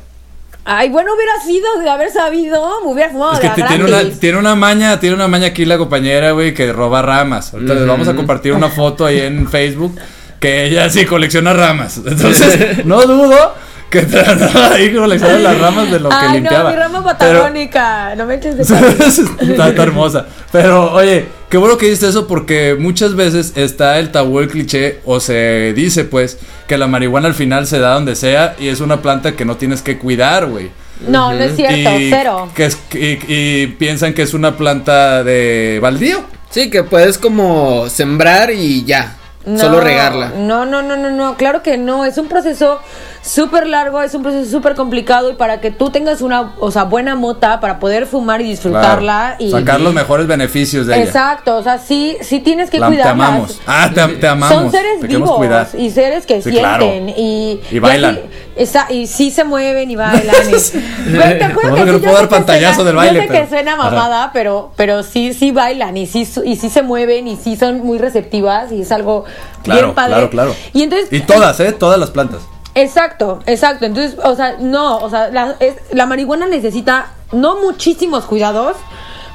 [0.67, 3.85] ay, bueno, hubiera sido de haber sabido, me hubiera fumado Es de que la tiene
[3.85, 7.55] una, tiene una maña, tiene una maña aquí la compañera, güey, que roba ramas.
[7.55, 9.97] Ahorita les vamos a compartir una foto ahí en Facebook
[10.41, 11.99] que ella sí colecciona ramas.
[12.05, 13.55] Entonces, no dudo
[13.95, 16.65] que te andaba ahí coleccionando las ramas de lo que limpiaba.
[16.65, 18.15] no, mi rama Pero- patagónica.
[18.17, 18.63] No me eches de
[19.53, 20.27] está, está hermosa.
[20.51, 25.01] Pero, oye, qué bueno que dices eso porque muchas veces está el tabú, el cliché,
[25.05, 28.81] o se dice, pues, que la marihuana al final se da donde sea y es
[28.81, 30.71] una planta que no tienes que cuidar, güey.
[31.09, 32.49] No, no es cierto, y, cero.
[32.55, 36.23] Que es, y, y piensan que es una planta de baldío.
[36.51, 39.17] Sí, que puedes como sembrar y ya.
[39.47, 40.33] No, Solo regarla.
[40.39, 42.05] No, no, no, no, no, claro que no.
[42.07, 42.79] Es un proceso
[43.23, 46.85] súper largo, es un proceso súper complicado y para que tú tengas una, o sea,
[46.85, 51.05] buena mota para poder fumar y disfrutarla Claro, y Sacar los mejores beneficios de ella.
[51.05, 53.13] Exacto, o sea, sí, sí tienes que La- te cuidarlas.
[53.29, 53.61] amamos.
[53.67, 54.55] Ah, te, te amamos.
[54.63, 55.69] Son seres te vivos cuidar.
[55.77, 56.85] y seres que Sí, claro.
[56.85, 58.15] sienten y, Y bailan.
[58.17, 58.23] así-
[58.57, 60.35] esa- y sí se mueven y bailan.
[60.51, 63.29] y- Güey, te juro que no sí, puedo dar pantallazo suena- del baile, Yo sé
[63.29, 63.91] pero- que suena Ajá.
[63.91, 67.79] mamada, pero, pero sí, sí bailan y sí, y sí se mueven y sí son
[67.85, 69.25] muy receptivas y es algo
[69.63, 70.11] Claro, bien padre.
[70.13, 70.57] claro, claro.
[70.73, 71.73] Y entonces Y todas, ¿eh?
[71.73, 72.43] Todas las plantas.
[72.75, 73.87] Exacto, exacto.
[73.87, 78.77] Entonces, o sea, no, o sea, la, es- la marihuana necesita no muchísimos cuidados,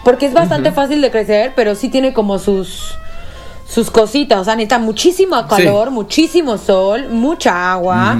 [0.03, 2.95] porque es bastante fácil de crecer, pero sí tiene como sus
[3.67, 8.17] sus cositas, o sea, necesita muchísimo calor, muchísimo sol, mucha agua,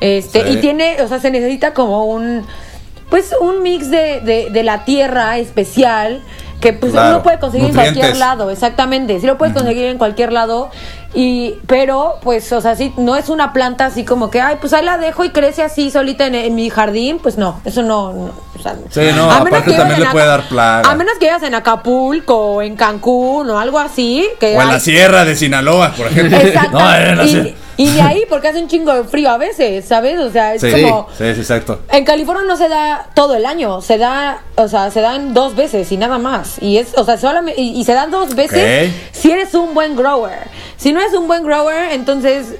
[0.00, 0.48] este, Sí.
[0.52, 2.44] y tiene, o sea, se necesita como un,
[3.08, 6.20] pues, un mix de, de, de la tierra especial
[6.62, 9.98] que pues Claro, uno puede conseguir en cualquier lado, exactamente, sí lo puedes conseguir en
[9.98, 10.70] cualquier lado
[11.12, 14.72] y pero pues o sea, sí no es una planta así como que ay, pues
[14.72, 18.12] ahí la dejo y crece así solita en, en mi jardín, pues no, eso no,
[18.12, 20.88] no, o sea, Sí, no, a menos que también le puede dar plaga.
[20.88, 24.68] A menos que vivas en Acapulco o en Cancún o algo así, que O en
[24.68, 26.36] hay- la sierra de Sinaloa, por ejemplo.
[26.38, 26.78] Exacto.
[26.78, 27.50] No, en la y, sierra.
[27.76, 30.18] Y de ahí porque hace un chingo de frío a veces, ¿sabes?
[30.20, 31.80] O sea, es Sí, como sí, sí, exacto.
[31.90, 35.54] en California no se da todo el año, se da, o sea, se dan dos
[35.56, 36.60] veces y nada más.
[36.60, 39.96] Y es, o sea, solamente, y, y se dan dos veces si eres un buen
[39.96, 40.48] grower.
[40.76, 42.56] Si no eres un buen grower, entonces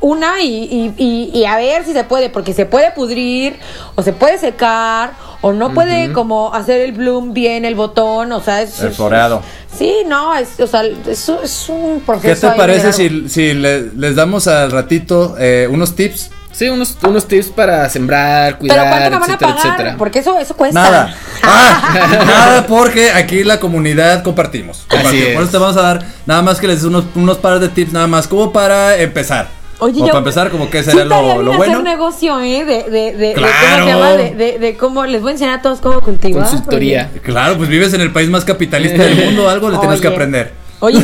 [0.00, 3.58] una y, y, y- y a ver si se puede, porque se puede pudrir,
[3.96, 8.40] o se puede secar, o no puede como hacer el bloom bien, el botón, o
[8.40, 8.80] sea, es...
[8.80, 9.42] El floreado.
[9.76, 12.46] Sí, no, es, o sea, es, es un proceso.
[12.48, 16.30] ¿Qué te parece si, si le- les damos al ratito eh, unos tips?
[16.50, 19.66] Sí, unos, unos tips para sembrar, Pero cuidar, ¿cuánto me van a etcétera, pagar?
[19.66, 19.94] etcétera.
[19.96, 20.80] Porque eso, eso cuesta.
[20.80, 21.14] Nada.
[21.50, 24.84] Ah, nada porque aquí la comunidad compartimos.
[24.88, 25.28] Compartimos.
[25.28, 25.34] es.
[25.34, 27.68] Por eso te vamos a dar nada más que les des unos, unos pares de
[27.68, 29.48] tips, nada más como para empezar.
[29.80, 31.82] Oye, yo- para empezar, como que Sí será estaría lo, lo hacer bueno.
[31.82, 32.64] negocio, ¿eh?
[32.64, 33.52] De, de, de, de Claro.
[33.54, 34.12] ¿cómo se llama?
[34.12, 36.42] De, de, de cómo les voy a enseñar a todos cómo cultivar.
[36.48, 37.10] Consultoría.
[37.22, 40.16] Claro, pues vives en el país más capitalista del mundo, algo le tienes que Oye.
[40.16, 40.52] aprender.
[40.80, 41.00] Oye,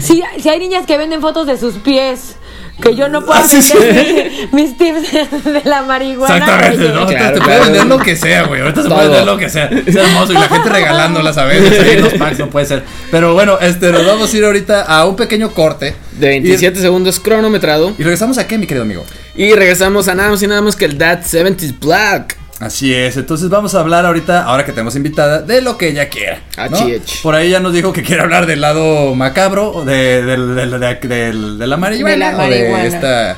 [0.00, 2.36] si, si hay niñas que venden fotos de sus pies,
[2.82, 5.12] que yo no puedo Ah, sí, vender mis tips
[5.44, 6.36] de la marihuana.
[6.36, 6.88] Exactamente.
[6.90, 7.00] ¿no?
[7.00, 7.64] Ahorita Claro, te puede claro.
[7.72, 8.60] vender lo que sea, güey.
[8.60, 9.70] Ahorita se puede vender lo que sea.
[9.86, 10.32] Es hermoso.
[10.32, 12.84] Y la gente regalándolas a veces ahí los packs, no puede ser.
[13.10, 15.94] Pero bueno, este, nos vamos a ir ahorita a un pequeño corte.
[16.12, 17.90] De 27 segundos cronometrado.
[17.98, 19.04] Y, y regresamos a qué, mi querido amigo.
[19.34, 22.36] Y regresamos a nada más y nada más que el That 70s Black.
[22.58, 26.08] Así es, entonces vamos a hablar ahorita, ahora que tenemos invitada, de lo que ella
[26.08, 26.40] quiera.
[26.56, 26.98] achí.
[27.22, 31.66] Por ahí ya nos dijo que quiere hablar del lado macabro, de, de, del- de
[31.66, 32.12] la marihuana.
[32.12, 32.84] De la o de marihuana.
[32.84, 33.36] esta.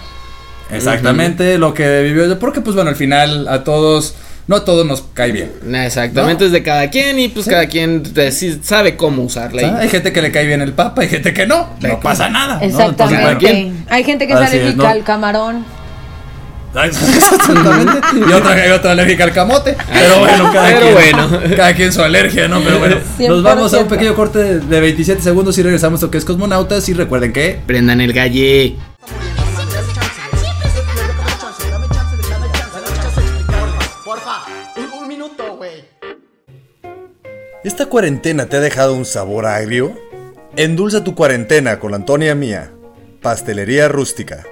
[0.70, 2.38] Exactamente, lo que vivió.
[2.38, 4.14] Porque, pues bueno, al final a todos,
[4.46, 5.50] no a todos nos cae bien.
[5.74, 8.02] Exactamente, es de cada quien y pues cada quien
[8.62, 9.62] sabe cómo usarla.
[9.62, 12.28] Y- hay gente que le cae bien el papa, hay gente que no, no pasa
[12.28, 12.56] nada.
[12.58, 12.62] ¿no?
[12.62, 13.72] Entonces, Exactamente.
[13.88, 14.86] Hay gente que Así ¿no?
[14.86, 15.64] al camarón.
[17.16, 17.92] Exactamente.
[18.14, 19.76] Y otra, hay otra alérgica al camote.
[19.92, 20.94] Pero bueno, cada Pero quien.
[20.94, 21.40] bueno.
[21.56, 22.60] Cada quien su alergia, ¿no?
[22.62, 22.96] Pero bueno.
[23.18, 23.88] Nos vamos a un 100%.
[23.88, 26.88] pequeño corte de, de 27 segundos y regresamos a lo que es Cosmonautas.
[26.88, 27.60] Y recuerden que.
[27.66, 28.76] Prendan el galle.
[34.04, 34.42] Porfa,
[34.76, 35.84] un, un minuto, güey.
[37.64, 39.98] ¿Esta cuarentena te ha dejado un sabor agrio?
[40.56, 42.70] Endulza tu cuarentena con la Antonia Mía,
[43.20, 44.44] Pastelería Rústica.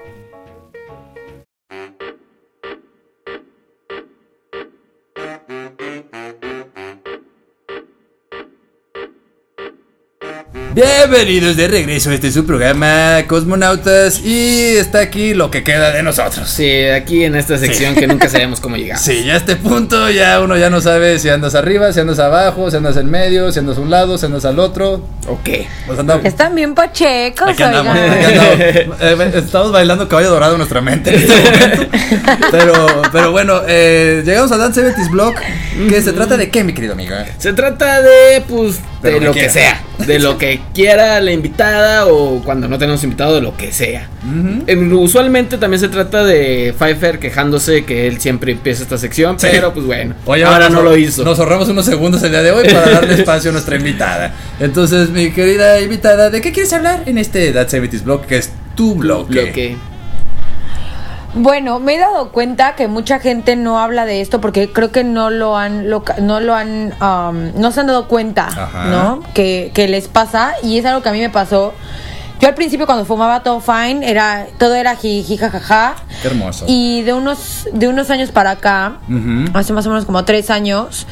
[10.76, 12.10] Bienvenidos de regreso.
[12.12, 14.20] Este es su programa Cosmonautas.
[14.22, 16.50] Y está aquí lo que queda de nosotros.
[16.50, 18.98] Sí, aquí en esta sección que nunca sabemos cómo llegar.
[19.06, 22.18] Sí, ya a este punto ya uno ya no sabe si andas arriba, si andas
[22.18, 25.02] abajo, si andas en medio, si andas a un lado, si andas al otro.
[25.26, 25.48] Ok.
[25.86, 26.26] Pues andamos.
[26.26, 28.12] Están bien pachecos, Aquí andamos, oigan.
[28.12, 28.96] aquí andamos.
[29.00, 31.86] Eh, estamos bailando caballo dorado en nuestra mente en este momento.
[32.50, 35.36] Pero, pero bueno, eh, llegamos a Dance 70s Block.
[35.88, 37.14] Que se trata de qué, mi querido amigo?
[37.38, 39.82] Se trata de, pues, De de lo lo que que sea.
[39.98, 44.08] De lo que quiera la invitada o cuando no tenemos invitado, lo que sea.
[44.92, 49.48] Usualmente también se trata de Pfeiffer quejándose que él siempre empieza esta sección, Sí.
[49.50, 51.24] pero pues bueno, Oye, ahora no lo hizo.
[51.24, 54.34] Nos ahorramos unos segundos el día de hoy para darle espacio a nuestra invitada.
[54.60, 58.26] Entonces, mi querida invitada, ¿de qué quieres hablar en este That 70s Block?
[58.26, 59.34] Que es tu bloque.
[59.46, 59.76] Lo que
[61.36, 65.04] Bueno, me he dado cuenta que mucha gente no habla de esto porque creo que
[65.04, 68.86] no lo han, no lo han, um, no se han dado cuenta, Ajá.
[68.86, 69.22] ¿no?
[69.34, 71.74] Que, que les pasa y es algo que a mí me pasó.
[72.40, 76.64] Yo al principio cuando fumaba todo fine era todo era jiji jajaja Qué hermoso.
[76.68, 78.98] y de unos de unos años para acá,
[79.54, 81.06] hace más o menos como tres años.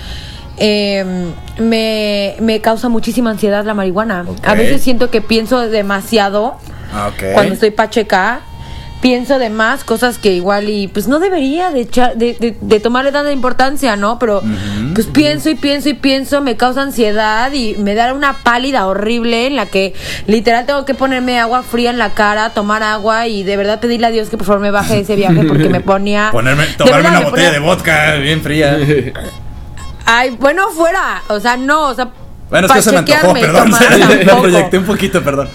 [0.59, 4.25] eh, me, me causa muchísima ansiedad la marihuana.
[4.45, 6.57] A veces siento que pienso demasiado
[6.93, 8.41] Ah, cuando estoy pacheca,
[9.05, 12.81] pienso de más cosas que igual y pues no debería de, echar- de, de- de
[12.81, 14.19] tomarle tanta importancia, ¿no?
[14.19, 14.43] Pero
[14.95, 19.47] pues pienso y pienso y pienso, me causa ansiedad y me da una pálida horrible
[19.47, 19.93] en la que
[20.27, 24.07] literal tengo que ponerme agua fría en la cara, tomar agua y de verdad pedirle
[24.07, 26.31] a Dios que por favor me baje de ese viaje porque me ponía...
[26.33, 28.79] Ponerme, tomarme verdad una botella de vodka bien fría.
[30.07, 32.09] Ay, bueno, fuera, o sea, no, o sea...
[32.49, 33.71] Bueno, es que se me antojó, pachequearme, perdón.
[34.27, 34.41] tampoco.
[34.43, 35.49] proyecté un poquito, perdón.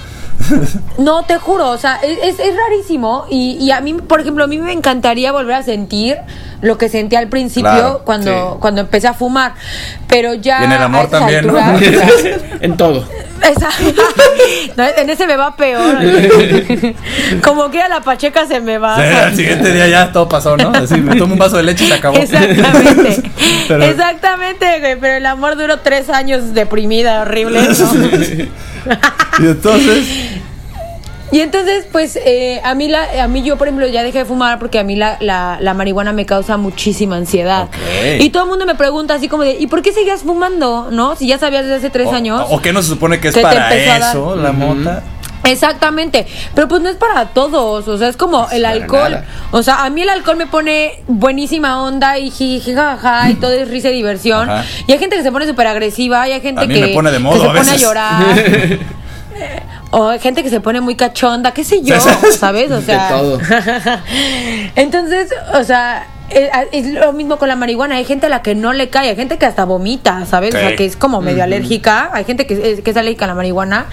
[0.98, 3.26] No, te juro, o sea, es, rarísimo.
[3.30, 6.18] Y, y a mí, por ejemplo, a mí me encantaría volver a sentir
[6.62, 8.58] lo que sentí al principio Claro, cuando, sí.
[8.60, 9.54] cuando empecé a fumar.
[10.08, 10.62] Pero ya.
[10.62, 11.54] Y en el amor también, ¿no?
[12.62, 13.08] en todo.
[13.42, 13.70] Esa-
[14.76, 15.98] No, en ese me va peor.
[17.44, 18.96] Como que a la pacheca se me va.
[18.98, 20.70] Sí, al siguiente día ya todo pasó, ¿no?
[20.70, 22.18] Así me tomo un vaso de leche y se acabó.
[22.18, 23.24] Exactamente.
[23.68, 25.00] Pero- Exactamente, güey.
[25.00, 27.62] Pero el amor duró tres años deprimida, horrible.
[27.62, 27.70] ¿no?
[29.40, 30.06] Y entonces,
[31.32, 34.26] Y entonces, pues, eh, a mí la, a mí yo, por ejemplo, ya dejé de
[34.26, 37.70] fumar porque a mí la, la, la marihuana me causa muchísima ansiedad.
[38.20, 40.90] Y todo el mundo me pregunta así como de, ¿y por qué seguías fumando?
[40.92, 41.16] ¿No?
[41.16, 42.46] Si ya sabías desde hace tres o, años.
[42.50, 45.04] o qué no se supone que es que para eso, la mota.
[45.52, 49.26] Exactamente, pero pues no es para todos, o sea, es como el alcohol, nada.
[49.52, 53.52] o sea, a mí el alcohol me pone buenísima onda y jiji, jajaja, y todo
[53.52, 54.66] es risa y diversión, Ajá.
[54.88, 56.88] y hay gente que se pone súper agresiva, y hay gente A mí que, me
[56.90, 58.24] pone de que modo se a pone a llorar,
[59.92, 61.96] o hay gente que se pone muy cachonda, qué sé yo.
[62.38, 62.72] ¿sabes?
[62.72, 63.40] O sea, todo.
[64.76, 66.08] entonces, o sea,
[66.72, 67.96] es lo mismo con la marihuana.
[67.96, 70.54] Hay gente a la que no le cae, hay gente que hasta vomita, ¿sabes?
[70.56, 72.10] O sea, que es como medio alérgica.
[72.14, 73.88] Hay gente que es, que es alérgica a la marihuana.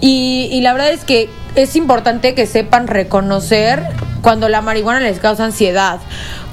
[0.00, 3.82] Y, y la verdad es que es importante que sepan reconocer
[4.22, 5.98] cuando la marihuana les causa ansiedad.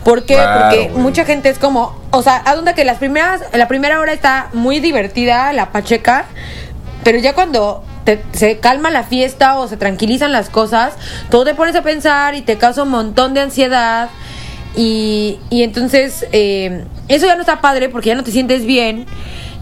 [0.03, 0.33] ¿Por qué?
[0.35, 3.99] Claro, Porque mucha gente es como, o sea, a donde que las primeras, la primera
[3.99, 6.25] hora está muy divertida, la pacheca,
[7.03, 10.93] pero ya cuando te- se calma la fiesta o se tranquilizan las cosas,
[11.29, 14.09] tú te pones a pensar y te causa un montón de ansiedad.
[14.75, 19.05] Y, y entonces eh, eso ya no está padre porque ya no te sientes bien.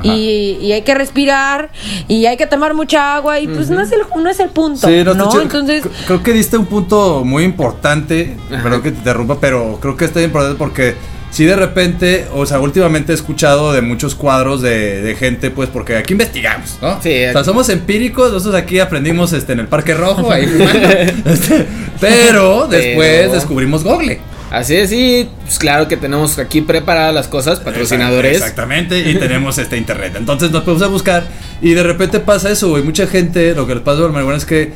[0.01, 1.71] y, y hay que respirar
[2.07, 4.87] y hay que tomar mucha agua y pues no es el no es el punto,
[4.87, 5.41] Sí, no, ¿no?
[5.41, 10.05] Entonces, creo que diste un punto muy importante, perdón que te interrumpa, pero creo que
[10.05, 10.95] está importante porque
[11.31, 15.67] si de repente, o sea, últimamente he escuchado de muchos cuadros de, de gente, pues
[15.69, 17.01] porque aquí investigamos, ¿no?
[17.01, 20.45] Sí, o sea, somos empíricos, nosotros aquí aprendimos este, en el Parque Rojo, ahí
[21.25, 21.67] este,
[21.99, 24.21] pero después Pero- descubrimos Google.
[24.51, 28.37] Así es, y pues claro que tenemos aquí preparadas las cosas, patrocinadores.
[28.37, 30.13] Exactamente, y tenemos este internet.
[30.17, 31.27] Entonces nos podemos a buscar
[31.61, 32.83] y de repente pasa eso, güey.
[32.83, 34.73] Mucha gente, lo que les pasa marihuana es que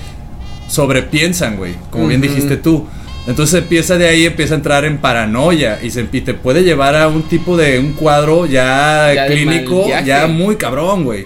[0.67, 1.75] sobrepiensan, güey.
[1.89, 2.87] Como bien dijiste tú.
[3.25, 6.95] Entonces empieza de ahí, empieza a entrar en paranoia y, se, y te puede llevar
[6.95, 11.25] a un tipo de un cuadro ya, Ya clínico, ya muy cabrón, güey.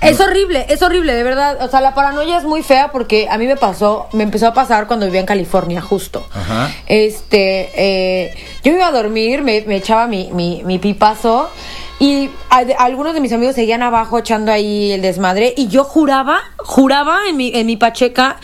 [0.00, 1.58] Es horrible, es horrible, de verdad.
[1.62, 4.54] O sea, la paranoia es muy fea porque a mí me pasó, me empezó a
[4.54, 6.26] pasar cuando vivía en California, justo.
[6.32, 6.70] Ajá.
[6.86, 11.50] Este, eh, yo me iba a dormir, me, me echaba mi, mi, mi pipazo
[11.98, 16.40] y a- algunos de mis amigos seguían abajo echando ahí el desmadre y yo juraba,
[16.58, 18.36] juraba en mi, en mi pacheca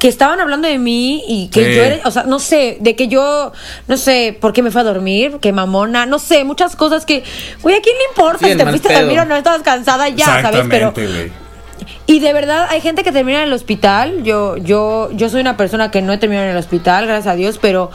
[0.00, 1.76] que estaban hablando de mí y que Sí.
[1.76, 3.52] yo era, o sea, no sé, de que yo,
[3.86, 7.22] no sé, por qué me fue a dormir, que mamona, no sé, muchas cosas que,
[7.62, 9.00] güey, ¿a quién le importa Sí, si te fuiste a pedo.
[9.02, 10.64] dormir o no estabas cansada ya, ¿sabes?
[10.68, 11.30] Pero güey.
[12.06, 14.24] y de verdad hay gente que termina en el hospital.
[14.24, 17.36] Yo, yo, yo soy una persona que no he terminado en el hospital, gracias a
[17.36, 17.90] Dios, pero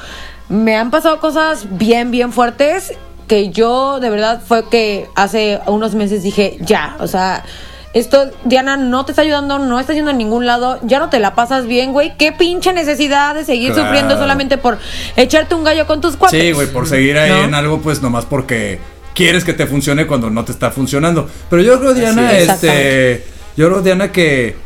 [0.48, 2.94] me han pasado cosas bien, bien fuertes
[3.32, 7.46] que yo de verdad fue que hace unos meses dije, ya, o sea,
[7.94, 11.18] esto, Diana, no te está ayudando, no está yendo a ningún lado, ya no te
[11.18, 12.18] la pasas bien, güey.
[12.18, 13.84] Qué pinche necesidad de seguir Claro.
[13.88, 14.80] sufriendo solamente por
[15.16, 16.42] echarte un gallo con tus cuates.
[16.42, 17.44] Sí, güey, por seguir ahí ¿No?
[17.46, 18.80] en algo, pues nomás porque
[19.16, 21.30] quieres que te funcione cuando no te está funcionando.
[21.50, 22.50] Pero yo creo, Diana, es.
[22.50, 23.24] este.
[23.56, 24.58] Yo creo, Diana, que.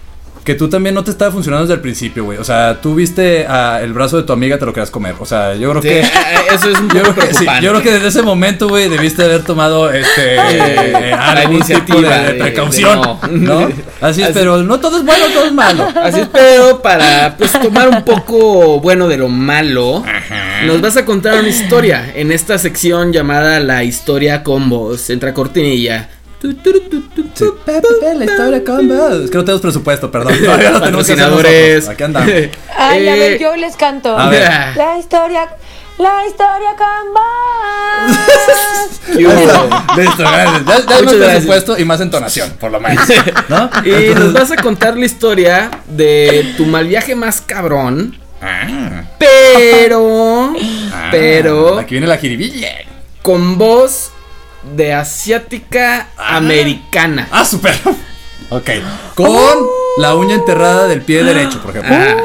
[0.45, 2.37] Que tú también no te estaba funcionando desde el principio, güey.
[2.37, 5.15] O sea, tú viste a el brazo de tu amiga, te lo querías comer.
[5.19, 5.99] O sea, yo creo Sí, que.
[6.01, 6.05] eh,
[6.53, 8.87] eso es un Yo poco creo, que, sí, yo creo que desde ese momento, güey,
[8.87, 13.59] debiste haber tomado este eh, La algún tipo de, precaución, de no.
[13.61, 13.69] no.
[14.01, 15.87] Así es, Así- pero no todo es bueno, todo es malo.
[16.03, 20.03] Así es, pero para pues tomar un poco bueno de lo malo,
[20.67, 25.09] nos vas a contar una historia en esta sección llamada La historia con voz.
[25.09, 26.09] Entra cortinilla.
[26.41, 27.45] Sí.
[28.17, 28.91] La historia con.
[29.23, 30.33] Es que no tenemos presupuesto, perdón.
[30.43, 31.87] Todavía no tenemos Patrocinadores.
[31.89, 32.29] Aquí andamos.
[32.77, 34.17] Ay, a Eh, ver, yo les canto.
[34.17, 34.43] a ver.
[34.75, 35.47] La historia,
[35.97, 36.85] la historia con.
[39.17, 40.65] Listo, gracias.
[40.65, 43.07] Ya, ya más presupuesto y más entonación, por lo menos.
[43.49, 43.69] ¿No?
[43.83, 48.17] Y Entonces- nos vas a contar la historia de tu mal viaje más cabrón.
[48.41, 50.53] Ah, Pero,
[50.93, 52.69] ah, pero Aquí viene la jiribilla.
[53.23, 54.11] con voz
[54.75, 57.27] de asiática americana.
[57.31, 57.73] Ah, super.
[58.49, 58.69] Ok.
[59.15, 61.95] Con la uña enterrada del pie derecho, por ejemplo.
[61.95, 62.21] Ah.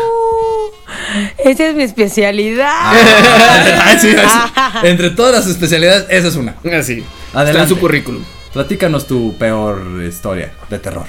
[1.38, 2.68] Esa es mi especialidad.
[2.70, 6.54] Ah, sí, es- entre todas las especialidades, esa es una.
[6.78, 6.98] Así.
[6.98, 7.68] Está en Adelante.
[7.68, 8.22] su currículum.
[8.52, 11.06] Platícanos tu peor historia de terror.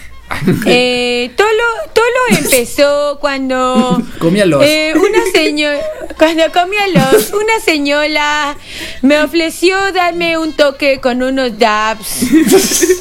[0.66, 4.64] Eh, todo, lo, todo lo empezó cuando Comía los.
[4.64, 5.80] eh, una señora,
[6.18, 8.56] cuando comía los, una señora
[9.02, 12.24] me ofreció darme un toque con unos dabs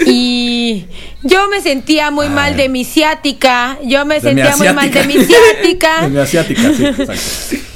[0.06, 0.86] y
[1.22, 5.04] yo me sentía muy mal de mi ciática, yo me De sentía muy mal de
[5.04, 6.00] mi ciática.
[6.02, 7.69] De mi asiática, sí, exacto.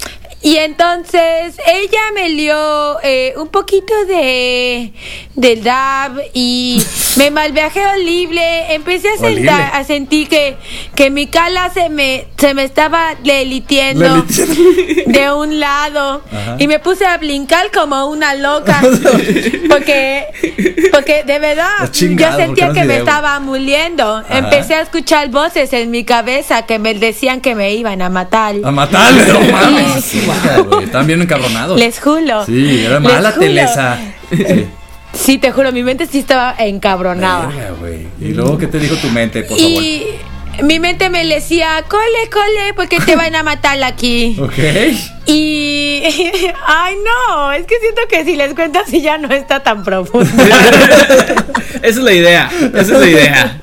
[0.44, 4.92] Y entonces ella me dio eh, un poquito de
[5.34, 6.82] del DAB y
[7.16, 8.74] me malviajé horrible.
[8.74, 10.56] Empecé a, sentar, a sentir que,
[10.94, 14.22] que mi cala se me, se me estaba delitiendo
[15.06, 16.22] de un lado.
[16.30, 16.56] Ajá.
[16.58, 18.82] Y me puse a brincar como una loca.
[19.70, 20.26] porque,
[20.92, 24.22] porque de verdad chingado, yo sentía que me estaba muriendo.
[24.28, 28.56] Empecé a escuchar voces en mi cabeza que me decían que me iban a matar.
[28.62, 30.14] A matarle, no mames.
[30.42, 31.78] Sí, güey, Estaban bien encabronados.
[31.78, 32.44] Les juro.
[32.46, 33.40] Sí, era Les mala juro.
[33.46, 33.98] telesa.
[34.30, 34.66] Sí.
[35.12, 37.46] Sí, te juro, mi mente sí estaba encabronada.
[37.46, 38.08] Verga.
[38.20, 39.82] Y luego, ¿qué te dijo tu mente, por favor?
[40.62, 44.36] Mi mente me decía, cole, cole, porque te van a matar aquí.
[44.40, 44.52] Ok.
[45.26, 46.02] Y,
[46.66, 50.30] ay no, es que siento que si les cuento así ya no está tan profundo.
[51.82, 52.50] Esa es la idea.
[52.74, 53.60] Esa es la idea.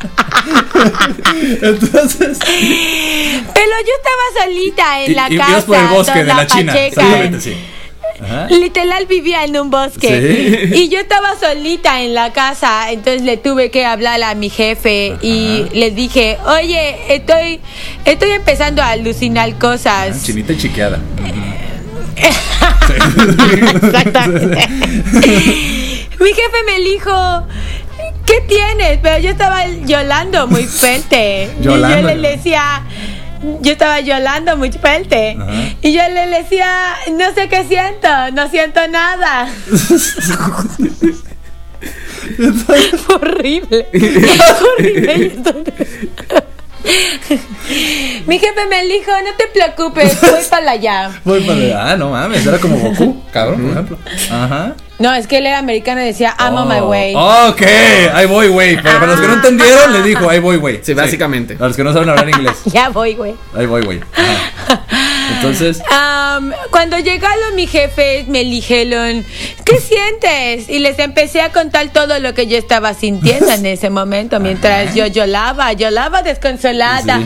[1.61, 2.39] Entonces.
[2.43, 5.65] Pero yo estaba solita en y- la y casa.
[5.65, 6.71] por el bosque de toda la China.
[6.73, 6.87] pacheca.
[6.87, 7.57] Exactamente, sí.
[8.23, 8.47] Ajá.
[8.49, 10.75] Literal vivía en un bosque Sí.
[10.83, 15.17] y yo estaba solita en la casa, entonces le tuve que hablar a mi jefe
[15.21, 17.59] y le dije, oye, estoy,
[18.05, 20.23] estoy empezando a alucinar cosas.
[20.23, 20.99] Chinita y chiqueada.
[23.75, 24.67] Exactamente.
[26.19, 27.47] mi jefe me dijo,
[28.25, 28.99] ¿qué tienes?
[29.01, 31.49] Pero yo estaba llorando muy fuerte.
[31.59, 32.83] Y yo le decía,
[33.61, 35.37] yo estaba llorando muy fuerte.
[35.39, 35.51] Ajá.
[35.81, 39.47] Y yo le decía, no sé qué siento, no siento nada.
[42.65, 43.87] Fue horrible.
[44.61, 45.63] Horrible.
[48.27, 51.11] Mi jefe me dijo, no te preocupes, voy para allá.
[51.23, 51.91] Voy para.
[51.91, 53.97] Ah, no mames, era como Goku, cabrón, por ejemplo.
[54.29, 54.75] Ajá.
[55.01, 57.15] No, es que él era americano y decía, I'm on my Oh, way.
[57.15, 57.61] Ok,
[58.13, 58.75] ahí voy, güey.
[58.81, 60.79] Pero para los que no entendieron, le dijo, ahí voy, güey.
[60.83, 61.55] Sí, básicamente.
[61.55, 63.33] Para los que no saben hablar inglés, Ya voy, güey.
[63.55, 63.99] ahí voy, güey.
[65.35, 69.25] Entonces, Am, cuando llegaron mis jefes me dijeron,
[69.65, 70.69] ¿qué sientes?
[70.69, 74.93] Y les empecé a contar todo lo que yo estaba sintiendo en ese momento, mientras
[74.93, 77.21] yo lloraba, lloraba desconsolada.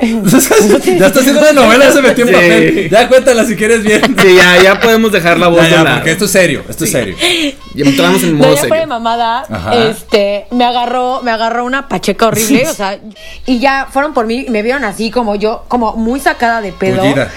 [0.00, 2.34] Ya está haciendo una novela, se metió en Sí.
[2.34, 2.88] papel.
[2.90, 4.16] Ya cuéntala si quieres bien.
[4.20, 5.94] Sí, ya, ya podemos dejar la voz Ya, ya, de la.
[5.96, 7.16] porque esto es serio, esto es serio.
[7.74, 8.86] Ya entramos en No, de serio.
[8.86, 9.74] mamada, Ajá.
[9.88, 12.98] este, me agarró, me agarró una pacheca horrible, o sea,
[13.46, 16.72] y ya fueron por mí y me vieron así como yo, como muy sacada de
[16.72, 17.00] pedo.
[17.02, 17.30] Tullida.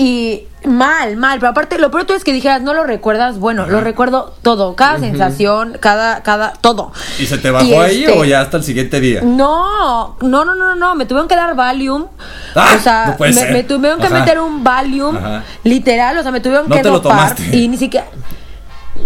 [0.00, 3.82] Y mal, mal, pero aparte lo peor es que dijeras, no lo recuerdas, bueno, lo
[3.82, 6.90] recuerdo todo, cada sensación, cada, cada, todo.
[7.18, 9.20] ¿Y se te bajó Y ahí este- o ya hasta el siguiente día?
[9.20, 12.06] No, no, no, no, no, me tuvieron que dar Valium.
[12.54, 14.20] Ah, o sea, no me, tuvieron que Ajá.
[14.20, 15.44] meter un Valium, Ajá.
[15.64, 18.06] literal, o sea, me tuvieron No que dopar y ni siquiera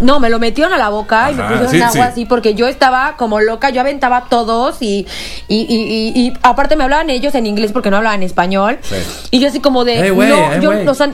[0.01, 2.01] no, me lo metieron a la boca y me pusieron sí, agua sí.
[2.01, 5.07] así porque yo estaba como loca, yo aventaba a todos y,
[5.49, 5.75] y, y,
[6.15, 8.79] y- y aparte me hablaban ellos en inglés porque no hablaban español.
[8.83, 8.97] Sí.
[9.31, 10.87] Y yo así como de, Ey, güey, no, yo, güey.
[10.89, 11.11] o sea,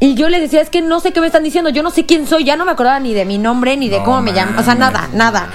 [0.00, 2.04] y yo les decía, es que no sé qué me están diciendo, yo no sé
[2.06, 4.32] quién soy, ya no me acordaba ni de mi nombre, ni de No cómo me
[4.32, 5.48] llaman, o sea, nada, nada.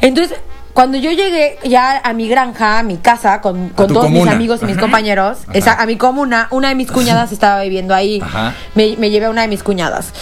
[0.00, 0.38] Entonces,
[0.72, 4.66] cuando yo llegué ya a mi granja, a mi casa, con, todos mis amigos y
[4.66, 4.82] mis Ajá.
[4.82, 8.20] compañeros, esa- a mi comuna, una de mis cuñadas estaba viviendo ahí.
[8.22, 8.54] Ajá.
[8.74, 10.12] Me, me llevé a una de mis cuñadas.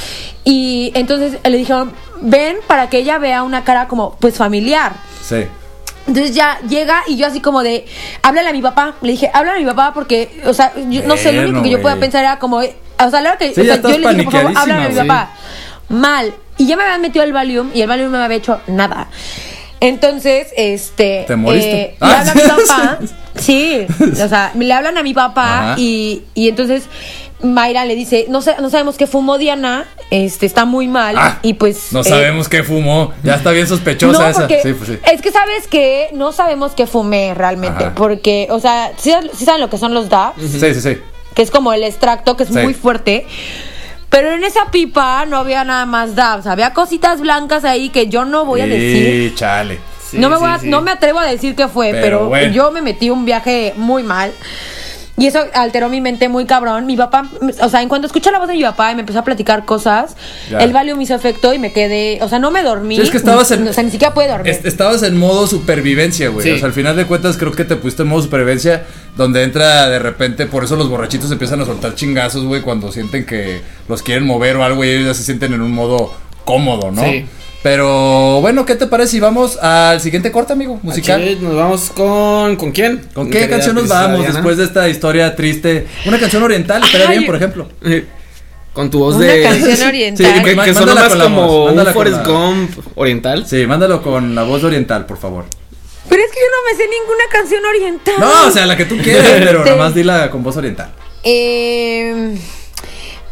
[0.44, 1.92] Y entonces le dijeron,
[2.22, 4.92] ven para que ella vea una cara como, pues, familiar.
[5.22, 5.44] Sí.
[6.06, 7.84] Entonces ya llega y yo así como de,
[8.22, 8.94] háblale a mi papá.
[9.02, 11.70] Le dije, háblale a mi papá porque, o sea, yo, no sé, lo único que
[11.70, 13.88] yo podía pensar era como, eh, o sea, la hora que Sí, o sea, yo
[13.98, 15.00] le dije, por favor, háblale a mi sí.
[15.00, 15.30] papá.
[15.88, 16.32] Mal.
[16.58, 19.08] Y ya me habían metido el Valium y el Valium no me había hecho nada.
[19.80, 21.24] Entonces, este.
[21.26, 21.80] ¿Te moriste?
[21.82, 22.98] eh, Ah, le habla a mi papá.
[23.36, 23.86] Sí,
[24.24, 26.84] o sea, le hablan a mi papá y, y entonces
[27.42, 31.16] Mayra le dice: no, sé, no sabemos qué fumó Diana, este, está muy mal.
[31.18, 31.92] Ah, y pues.
[31.92, 33.12] No eh, sabemos qué fumó.
[33.22, 34.48] Ya está bien sospechosa no, esa.
[34.48, 34.98] Sí, pues sí.
[35.12, 37.94] es que sabes que no sabemos qué fumé realmente, Ajá.
[37.94, 39.12] porque, o sea, sí,
[39.44, 40.96] saben lo que son los DAPs, Sí, sí, sí.
[41.34, 43.26] que es como el extracto que es muy fuerte.
[44.16, 48.24] Pero en esa pipa no había nada más DAPs, había cositas blancas ahí que yo
[48.24, 49.28] no voy a decir.
[49.28, 49.78] Sí, chale.
[50.10, 52.28] Sí, no me sí, voy a- no me atrevo a decir qué fue, Pero pero,
[52.28, 52.50] bueno.
[52.50, 54.32] yo me metí un viaje muy mal.
[55.18, 56.84] Y eso alteró mi mente muy cabrón.
[56.84, 57.26] Mi papá,
[57.62, 59.64] o sea, en cuanto escuché la voz de mi papá y me empezó a platicar
[59.64, 60.14] cosas,
[60.50, 60.58] Ya.
[60.58, 62.96] el Valium me hizo efecto y me quedé, o sea, no me dormí.
[62.96, 64.52] Sí, es que estabas en- O sea, ni siquiera pude dormir.
[64.52, 66.44] Est- Estabas en modo supervivencia, güey.
[66.44, 66.50] Sí.
[66.52, 68.84] O sea, al final de cuentas creo que te pusiste en modo supervivencia
[69.16, 73.24] donde entra de repente, por eso los borrachitos empiezan a soltar chingazos, güey, cuando sienten
[73.24, 76.12] que los quieren mover o algo y ellos ya se sienten en un modo
[76.44, 77.02] cómodo, ¿no?
[77.02, 77.24] Sí.
[77.66, 81.20] Pero bueno, ¿qué te parece si vamos al siguiente corte, amigo, musical?
[81.20, 82.54] Así es, Nos vamos con.
[82.54, 83.02] ¿Con quién?
[83.12, 84.34] ¿Con qué canción nos vamos Diana.
[84.34, 85.84] después de esta historia triste?
[86.06, 87.68] Una canción oriental, estaría Ay, bien, por ejemplo.
[88.72, 89.42] Con tu voz Una de.
[89.42, 90.26] canción oriental.
[90.36, 93.46] Sí, que, que mándala más con la voz, como un Forrest la- Gump oriental.
[93.48, 95.44] Sí, mándalo con la voz oriental, por favor.
[96.08, 98.14] Pero es que yo no me sé ninguna canción oriental.
[98.20, 100.92] No, o sea, la que tú quieras, pero nada más dila con voz oriental.
[101.24, 102.36] Eh,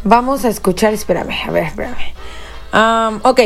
[0.03, 1.95] vamos a escuchar, espérame, a ver, espérame.
[2.73, 3.39] Am, ok.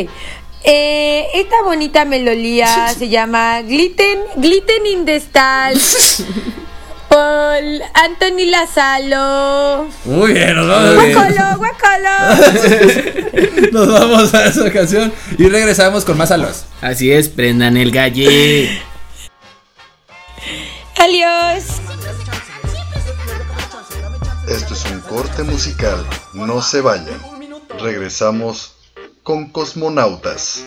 [0.64, 6.24] Eh, esta bonita melodía se llama Glitten, Glitten in the Stars.
[7.10, 9.88] Paul Anthony Lazalo.
[10.06, 10.94] Muy bien, nos vamos.
[10.94, 12.10] Guacolo, guacolo.
[13.72, 16.66] Nos vamos a esa canción y regresamos con más alos.
[16.82, 18.80] Así es, prendan el galle.
[21.00, 21.82] Adiós.
[24.48, 26.06] Esto es un corte musical.
[26.34, 27.20] No se vayan.
[27.80, 28.74] Regresamos
[29.30, 30.66] con Cosmonautas.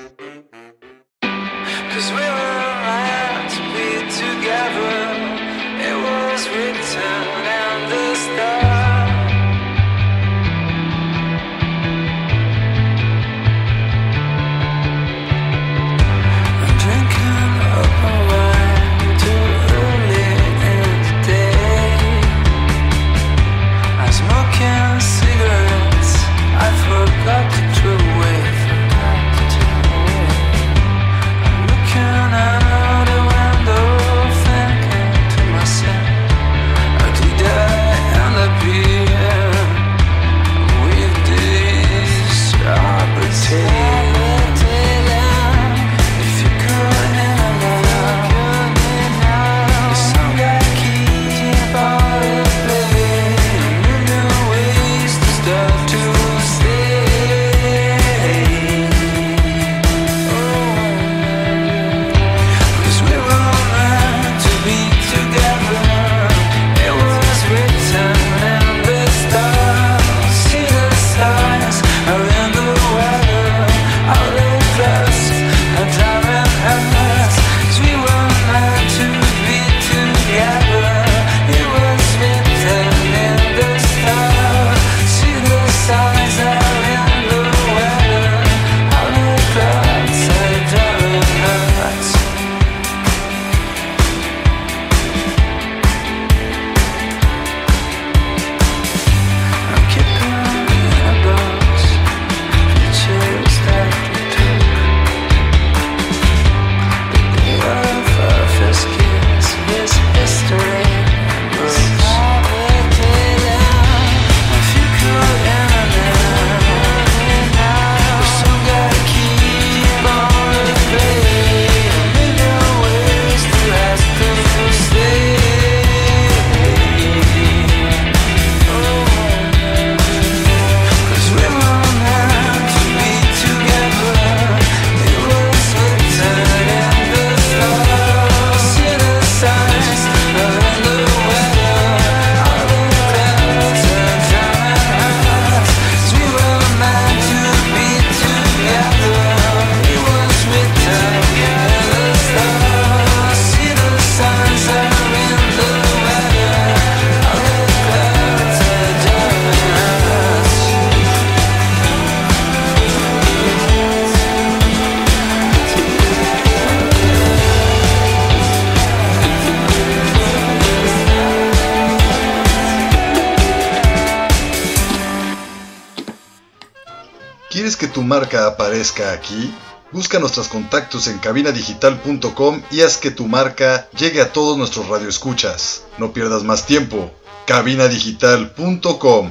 [178.83, 179.55] Aparezca aquí?
[179.93, 185.85] Busca nuestros contactos en cabinadigital.com y haz que tu marca llegue a todos nuestros radioescuchas.
[185.99, 187.13] No pierdas más tiempo.
[187.47, 189.31] cabinadigital.com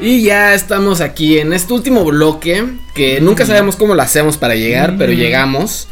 [0.00, 2.64] Y ya estamos aquí en este último bloque
[2.94, 5.88] que nunca sabemos cómo lo hacemos para llegar, pero llegamos.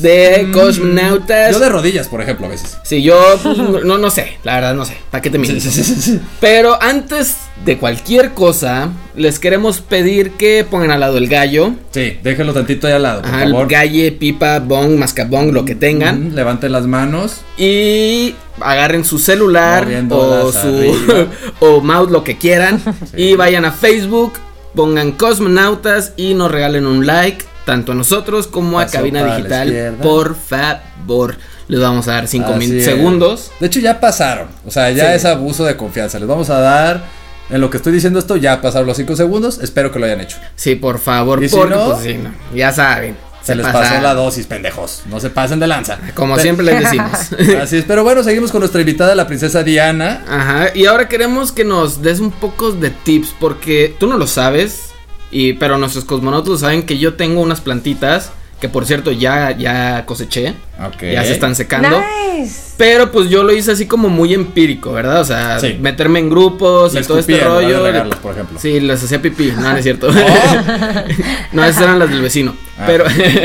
[0.00, 1.52] De cosmonautas.
[1.52, 2.78] Yo de rodillas, por ejemplo, a veces.
[2.84, 5.60] Sí, yo pues, no, no sé, la verdad no sé, ¿para qué te miento?
[5.60, 6.20] Sí, sí, sí.
[6.40, 12.18] Pero antes de cualquier cosa, les queremos pedir que pongan al lado el gallo, Sí,
[12.22, 13.68] déjenlo tantito ahí al lado, por ajá, favor.
[13.68, 16.30] galle, pipa, bong, mascabong, lo que tengan.
[16.30, 17.40] Mm, Levanten las manos.
[17.58, 21.28] Y agarren su celular o su
[21.60, 22.80] o mouse lo que quieran
[23.16, 24.34] y vayan a Facebook,
[24.74, 30.34] pongan cosmonautas y nos regalen un like tanto a nosotros como a Cabina Digital, por
[30.34, 31.36] favor.
[31.68, 32.84] Les vamos a dar 5 Así es.
[32.84, 33.52] segundos.
[33.60, 34.48] De hecho, ya pasaron.
[34.66, 35.12] O sea, ya Sí.
[35.18, 36.18] es abuso de confianza.
[36.18, 37.04] Les vamos a dar.
[37.48, 39.60] En lo que estoy diciendo esto, ya pasaron los 5 segundos.
[39.62, 40.36] Espero que lo hayan hecho.
[40.56, 43.16] Sí, por favor, Y si porque no, pues, sí, no, ya saben.
[43.40, 45.02] Se, les pasó la dosis, pendejos.
[45.06, 45.96] No se pasen de lanza.
[46.14, 47.12] Como siempre les decimos.
[47.62, 47.84] Así es.
[47.86, 50.24] Pero bueno, seguimos con nuestra invitada, la princesa Diana.
[50.28, 54.26] Ajá, y ahora queremos que nos des un poco de tips porque tú no lo
[54.26, 54.89] sabes,
[55.30, 60.04] y pero nuestros cosmonautas saben que yo tengo unas plantitas que por cierto ya ya
[60.04, 60.54] coseché,
[61.00, 61.98] ya se están secando.
[62.38, 62.74] Nice.
[62.76, 65.20] Pero pues yo lo hice así como muy empírico, ¿verdad?
[65.20, 65.78] O sea, Sí.
[65.80, 67.82] meterme en grupos y todo este de rollo.
[67.82, 68.58] regarlos, por ejemplo.
[68.60, 70.10] Sí, les hacía pipí, no, no es cierto.
[71.52, 72.54] no, esas eran las del vecino.
[72.78, 72.84] Ah.
[72.86, 73.04] Pero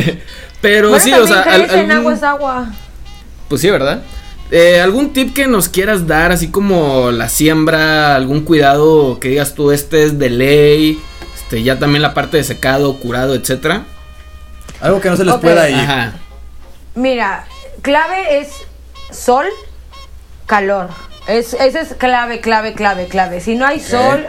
[0.62, 2.70] pero Bueno, sí, o sea, al- crece en algún- agua es agua.
[3.48, 4.02] pues sí, ¿verdad?
[4.52, 9.56] Eh, ¿Algún tip que nos quieras dar, así como la siembra, algún cuidado que digas
[9.56, 11.00] tú, este es de ley,
[11.46, 13.84] este, ya también la parte de secado, curado, etcétera?
[14.82, 15.76] Algo que no se les pueda ir.
[15.76, 16.14] Ajá.
[16.96, 17.46] Mira,
[17.84, 18.50] clave es
[19.12, 19.46] sol,
[20.48, 20.90] calor.
[21.28, 23.42] Es, ese es clave, clave, clave, clave.
[23.42, 24.28] Si no hay sol,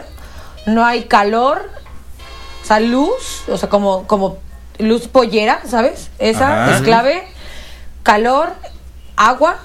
[0.67, 1.71] no hay calor,
[2.61, 4.37] o sea, luz, o sea, como, como
[4.77, 6.11] luz pollera, ¿sabes?
[6.19, 6.75] Esa Ajá.
[6.75, 7.23] es clave.
[8.03, 8.53] Calor,
[9.15, 9.57] agua.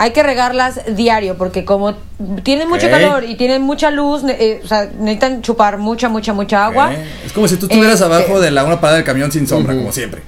[0.00, 1.94] Hay que regarlas diario porque como
[2.42, 6.64] tienen mucho calor y tienen mucha luz, eh, o sea, necesitan chupar mucha, mucha, mucha
[6.64, 6.90] agua.
[7.22, 9.74] Es como si tú estuvieras Este- abajo de la una parada del camión sin sombra,
[9.74, 10.22] como siempre.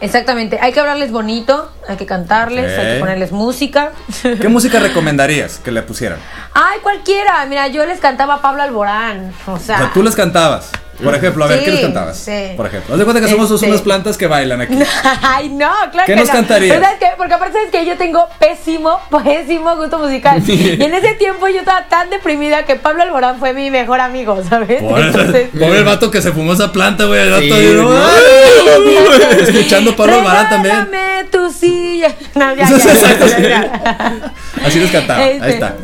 [0.00, 3.92] Exactamente, hay que hablarles bonito, hay que cantarles, hay que ponerles música.
[4.22, 6.18] ¿Qué música recomendarías que le pusieran?
[6.52, 7.46] Ay, cualquiera.
[7.46, 9.32] Mira, yo les cantaba a Pablo Alborán.
[9.46, 9.76] O sea.
[9.76, 10.70] O sea, tú les cantabas.
[11.02, 12.16] Por ejemplo, a ver, ¿qué les Sí, cantabas?
[12.18, 12.52] sí.
[12.56, 14.74] Por ejemplo, haz de cuenta que somos Este- unas plantas que bailan aquí.
[15.22, 16.34] Ay, no, claro ¿Qué que nos no.
[16.34, 16.80] cantarías?
[16.80, 17.06] ¿sabes qué?
[17.16, 20.42] Porque aparte sabes que yo tengo pésimo, pésimo gusto musical.
[20.48, 24.42] y en ese tiempo yo estaba tan deprimida que Pablo Alborán fue mi mejor amigo,
[24.48, 24.80] ¿sabes?
[24.82, 25.48] Entonces.
[25.58, 27.20] Pobre el vato que se fumó esa planta, güey.
[27.20, 27.52] el Sí.
[29.48, 30.88] Escuchando Pablo Alborán también.
[31.30, 32.12] Tu silla.
[32.34, 34.32] No, ya, ya, ya, ya, ya.
[34.64, 35.22] Así les cantaba.
[35.22, 35.74] Ahí Este, está.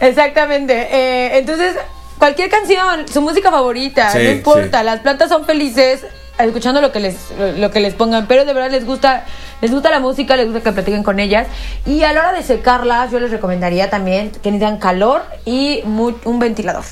[0.00, 0.88] Exactamente.
[0.90, 1.74] eh, entonces,
[2.18, 4.80] cualquier canción, su música favorita, Sí, no importa.
[4.80, 4.84] sí.
[4.84, 6.04] Las plantas son felices
[6.38, 7.16] escuchando lo que les
[7.58, 9.24] lo que les pongan, pero de verdad les gusta
[9.62, 11.46] les gusta la música, les gusta que platiquen con ellas
[11.86, 16.38] y a la hora de secarlas yo les recomendaría también que necesitan calor y un
[16.38, 16.84] ventilador.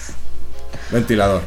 [0.90, 1.42] Ventilador.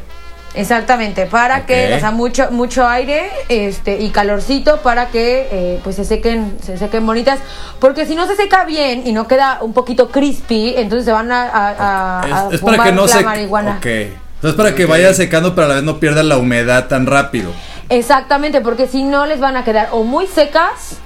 [0.58, 5.94] Exactamente, para que, o sea, mucho, mucho aire, este, y calorcito para que eh, pues
[5.96, 7.38] se sequen, se sequen bonitas.
[7.78, 11.30] Porque si no se seca bien y no queda un poquito crispy, entonces se van
[11.30, 13.22] a, a- a- a Es, es para fumar que no la se.
[13.22, 13.80] marihuana.
[13.82, 17.52] Entonces, para que vaya secando, pero a la vez no pierda la humedad tan rápido.
[17.88, 20.96] Exactamente, porque si no les van a quedar o muy secas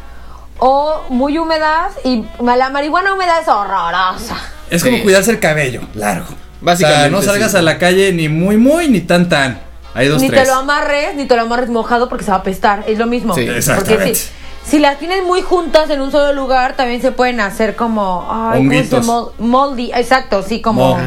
[0.59, 4.37] o muy húmedas y la marihuana húmeda es horrorosa.
[4.71, 5.03] Es como Sí.
[5.03, 6.35] cuidarse el cabello, largo.
[6.63, 7.57] Básicamente, O sea, no salgas sí.
[7.59, 9.61] a la calle ni muy, muy, ni tan, tan.
[9.95, 10.43] Hay dos, ni tres.
[10.45, 13.07] te lo amarres, ni te lo amarres mojado porque se va a apestar, es lo
[13.07, 13.35] mismo.
[13.35, 14.15] Sí, Porque exactamente.
[14.15, 14.31] si,
[14.65, 18.59] si las tienes muy juntas en un solo lugar, también se pueden hacer como ay,
[18.59, 19.07] ¿cómo se Honguitos.
[19.07, 19.13] llama?
[19.21, 20.99] Mol- moldy, exacto, sí, como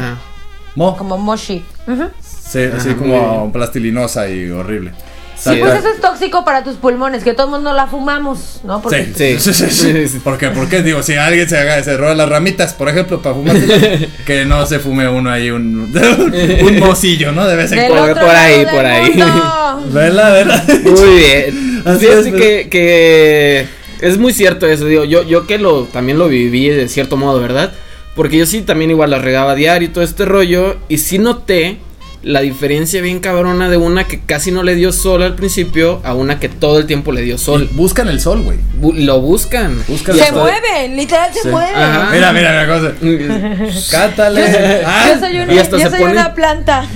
[0.76, 0.96] Mo.
[0.96, 1.64] Como moshi.
[1.88, 2.10] Ujú.
[2.20, 4.92] Sí, así como plastilinosa y horrible.
[5.36, 8.80] Sí, pues eso es tóxico para tus pulmones, que todo el mundo la fumamos, ¿no?
[8.80, 10.18] Porque Sí, sí, sí, sí, sí.
[10.20, 10.48] ¿Por qué?
[10.48, 10.82] ¿Por qué?
[10.82, 13.56] Digo, si alguien se haga, se roba las ramitas, por ejemplo, para fumar,
[14.26, 15.92] que no se fume uno ahí un,
[16.62, 17.46] un mocillo, ¿no?
[17.46, 18.20] De vez en cuando.
[18.20, 19.12] por ahí, por ahí.
[19.92, 20.64] Vela, vela.
[20.84, 21.82] Muy bien.
[21.84, 22.26] Así pues.
[22.32, 23.66] que, que
[24.00, 27.40] es muy cierto eso, digo, yo, yo que lo también lo viví de cierto modo,
[27.40, 27.72] ¿verdad?
[28.14, 31.78] Porque yo sí también igual la regaba diario y todo este rollo, y sí noté
[32.22, 36.14] la diferencia bien cabrona de una que casi no le dio sol al principio a
[36.14, 37.68] una que todo el tiempo le dio sol.
[37.72, 38.58] Buscan el sol, güey.
[38.80, 39.78] Bu- lo buscan.
[39.86, 40.40] Buscan Se sol.
[40.40, 41.48] mueven, literal se Sí.
[41.48, 41.74] mueven.
[41.76, 42.08] Ajá.
[42.12, 42.94] Mira, mira, mira, cosa.
[43.90, 44.42] Cátale.
[44.84, 46.86] Ah, Yo soy una, Y hasta yo se soy pone- una planta.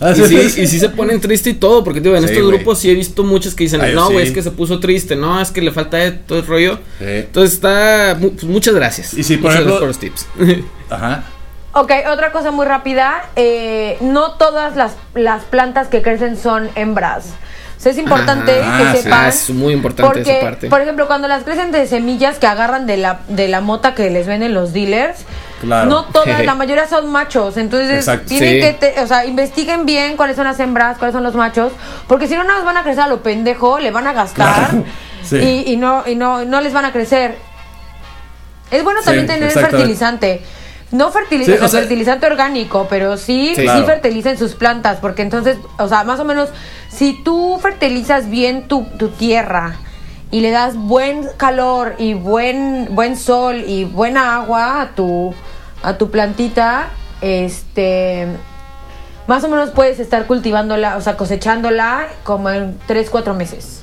[0.00, 2.48] Ah, Y sí, y sí se ponen triste y todo, porque digo, en Sí, estos
[2.48, 4.28] grupos sí he visto muchos que dicen, Ay, no, güey, sí.
[4.30, 6.80] es que se puso triste, no, es que le falta todo el rollo.
[6.98, 7.04] Sí.
[7.06, 9.14] Entonces está, mu- pues, muchas gracias.
[9.14, 10.64] Y si, por Muchas ejemplo- gracias por los tips.
[10.90, 11.24] Ajá.
[11.74, 13.24] Ok, otra cosa muy rápida.
[13.36, 17.26] eh, no todas las, las plantas que crecen son hembras.
[17.76, 19.02] O sea, es importante Ah, que sí.
[19.02, 19.24] sepan.
[19.24, 20.68] Ah, es muy importante porque, esa parte.
[20.68, 24.08] Por ejemplo, cuando las crecen de semillas que agarran de la, de la mota que
[24.10, 25.18] les venden los dealers,
[25.60, 25.90] Claro.
[25.90, 27.56] no todas, la mayoría son machos.
[27.56, 28.26] Entonces, Exacto.
[28.28, 28.60] tienen Sí.
[28.60, 31.72] que, te- o sea, investiguen bien cuáles son las hembras, cuáles son los machos,
[32.06, 34.68] porque si no, nada más van a crecer a lo pendejo, le van a gastar
[34.70, 34.84] Claro.
[35.24, 35.36] Sí.
[35.66, 37.36] y, y no, y no, no les van a crecer.
[38.70, 40.42] Es bueno Sí, también tener fertilizante.
[40.94, 43.56] No fertili- Sí, o sea- fertilizante orgánico, pero sí, Sí.
[43.56, 43.84] sí, Claro.
[43.84, 46.50] fertilicen sus plantas, porque entonces, o sea, más o menos,
[46.88, 49.74] si tú fertilizas bien tu, tu tierra
[50.30, 55.34] y le das buen calor y buen, buen sol y buena agua a tu,
[55.82, 56.90] a tu plantita,
[57.20, 58.28] este,
[59.26, 63.82] más o menos puedes estar cultivándola, o sea, cosechándola como en 3, 4 meses.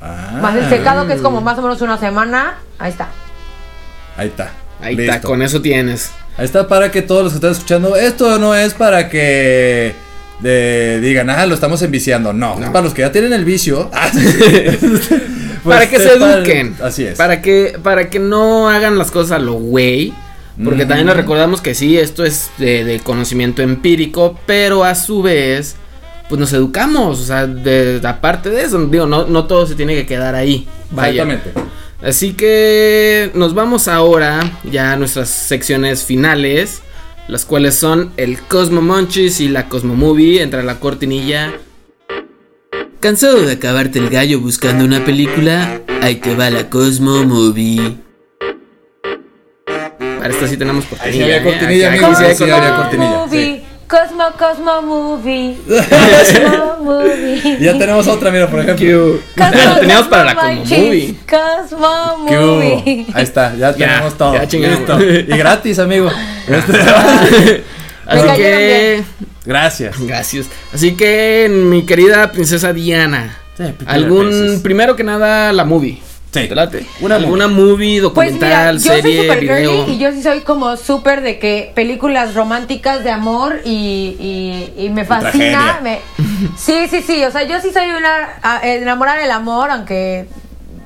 [0.00, 3.08] Ah, Más el secado, que es como más o menos una semana, ahí está.
[4.16, 4.50] Ahí está.
[4.80, 5.12] Ahí Listo.
[5.12, 6.10] está, con eso tienes.
[6.36, 9.94] Ahí está para que todos los que están escuchando, esto no es para que
[10.40, 12.32] de- digan, ah, lo estamos enviciando.
[12.32, 13.90] No, es para los que ya tienen el vicio.
[13.94, 14.10] Ah,
[15.62, 16.74] pues, para que se eduquen.
[16.82, 17.16] Así es.
[17.16, 20.12] Para que, para que no hagan las cosas a lo güey.
[20.62, 25.22] Porque también les recordamos que sí, esto es de, de conocimiento empírico, pero a su
[25.22, 25.76] vez,
[26.28, 27.20] pues nos educamos.
[27.20, 30.66] O sea, de, aparte de eso, digo, no, no todo se tiene que quedar ahí.
[30.90, 31.22] Vaya.
[31.22, 31.52] Exactamente.
[32.02, 36.82] Así que nos vamos ahora ya a nuestras secciones finales,
[37.28, 41.52] las cuales son el Cosmo Monchis y la Cosmo Movie, entre la cortinilla.
[42.98, 45.80] ¿Cansado de acabarte el gallo buscando una película?
[46.02, 47.96] Ahí te va la Cosmo Movie.
[49.98, 51.24] Para esta sí tenemos Ahí sí cortinilla.
[51.24, 51.42] había ¿eh?
[51.42, 53.14] cortinilla, sí había cortinilla.
[53.20, 53.61] cortinilla.
[53.92, 55.58] Cosmo, Cosmo Movie.
[55.68, 57.58] Cosmo Movie.
[57.60, 59.18] Ya tenemos otra, mira, por ejemplo.
[59.36, 61.16] Ya lo teníamos para la Cosmo Cosmo Movie.
[61.28, 62.16] Cosmo.
[62.18, 63.06] Movie.
[63.12, 64.32] Ahí está, ya tenemos todo.
[64.34, 64.44] ya.
[64.44, 64.98] Listo.
[65.02, 66.10] Y gratis, amigo.
[66.48, 67.64] Este-
[68.06, 69.04] Así que.
[69.44, 70.00] Gracias.
[70.00, 70.46] Gracias.
[70.72, 73.36] Así que, mi querida princesa Diana.
[73.58, 74.28] Sí, algún.
[74.28, 74.62] princesa.
[74.62, 76.00] Primero que nada, la movie.
[76.32, 76.48] Sí.
[76.48, 76.86] ¿Te late?
[77.00, 79.70] Una ¿Alguna movie, Pues mira, documental, yo soy serie, super video?
[79.84, 84.16] girly y yo sí soy como súper de que películas románticas de amor y,
[84.78, 85.80] y, y me fascina.
[85.82, 86.00] Me,
[86.56, 87.22] sí, sí, sí.
[87.24, 90.26] O sea, yo sí soy una enamorada del amor, aunque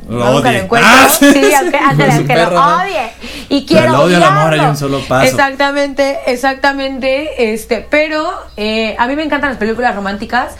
[0.08, 0.58] Lo nunca odie.
[0.58, 0.90] lo encuentro.
[0.92, 3.10] Ah, sí, sí, aunque, lo odie.
[3.48, 5.26] Y quiero el odio al amor hay un solo paso.
[5.28, 7.52] Exactamente, exactamente.
[7.52, 10.56] Este, pero eh, a mí me encantan las películas románticas.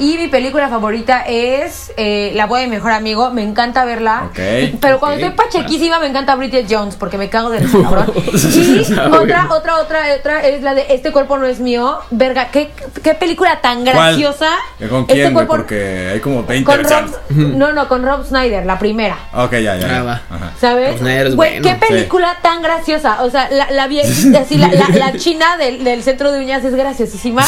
[0.00, 3.30] Y mi película favorita es eh, La boda de mi mejor amigo.
[3.30, 4.24] Me encanta verla.
[4.30, 4.38] Ok,
[4.80, 8.12] Pero cuando estoy pachequísima me encanta Bridget Jones porque me cago de risa, cabrón.
[8.16, 11.98] Y Ah, otra, otra, otra, otra es la de Este cuerpo no es mío.
[12.10, 12.70] Verga, qué,
[13.02, 14.48] qué película tan graciosa.
[14.78, 14.88] ¿Cuál?
[14.90, 15.46] ¿Con Este quién, güey?
[15.46, 17.56] cuerpo- Porque hay como 20 con Rob, versiones.
[17.56, 19.16] no, no, con Rob Snyder, la primera.
[19.34, 19.98] Ok, ya, ya.
[19.98, 20.22] Ah, va.
[20.30, 20.52] Ajá.
[20.60, 20.90] ¿Sabes?
[20.92, 23.22] Rob Snyder es Güey, bueno, qué película tan graciosa.
[23.22, 24.00] O sea, la, la, vie-
[24.40, 27.44] así, la, la, la china del, del centro de uñas es graciosísima.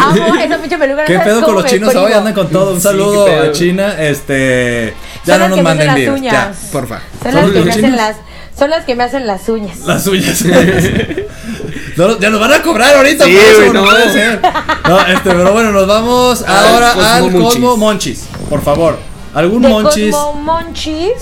[0.00, 1.04] Amo esa pinche película.
[1.04, 2.06] ¿Qué ¿sabes pedo con los me chinos?
[2.06, 2.74] Hoy andan con todo.
[2.74, 3.96] Un saludo a China.
[3.98, 4.94] Este.
[5.24, 6.20] Ya Son no las nos que manden las virus.
[6.20, 6.56] Ya, uñas.
[6.72, 7.00] porfa.
[7.22, 8.16] Son las ¿Son que los me hacen las,
[8.58, 9.78] son las que me hacen las uñas.
[9.80, 10.44] Las uñas.
[11.96, 13.24] No, ya nos van a cobrar ahorita.
[13.24, 13.80] Sí, por eso, no.
[13.80, 13.84] no.
[13.84, 14.40] puede ser.
[14.88, 17.42] No, este, pero bueno, nos vamos ahora Cosmo al Monchis.
[17.42, 18.24] Cosmo Monchis.
[18.48, 18.98] Por favor.
[19.34, 20.14] ¿Algún de Monchis?
[20.14, 21.14] Cosmo Monchis,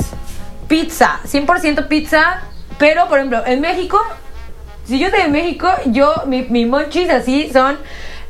[0.69, 2.43] pizza, 100% pizza,
[2.79, 3.99] pero por ejemplo, en México,
[4.87, 7.79] si yo soy de México, yo, mi, mi Monchis así son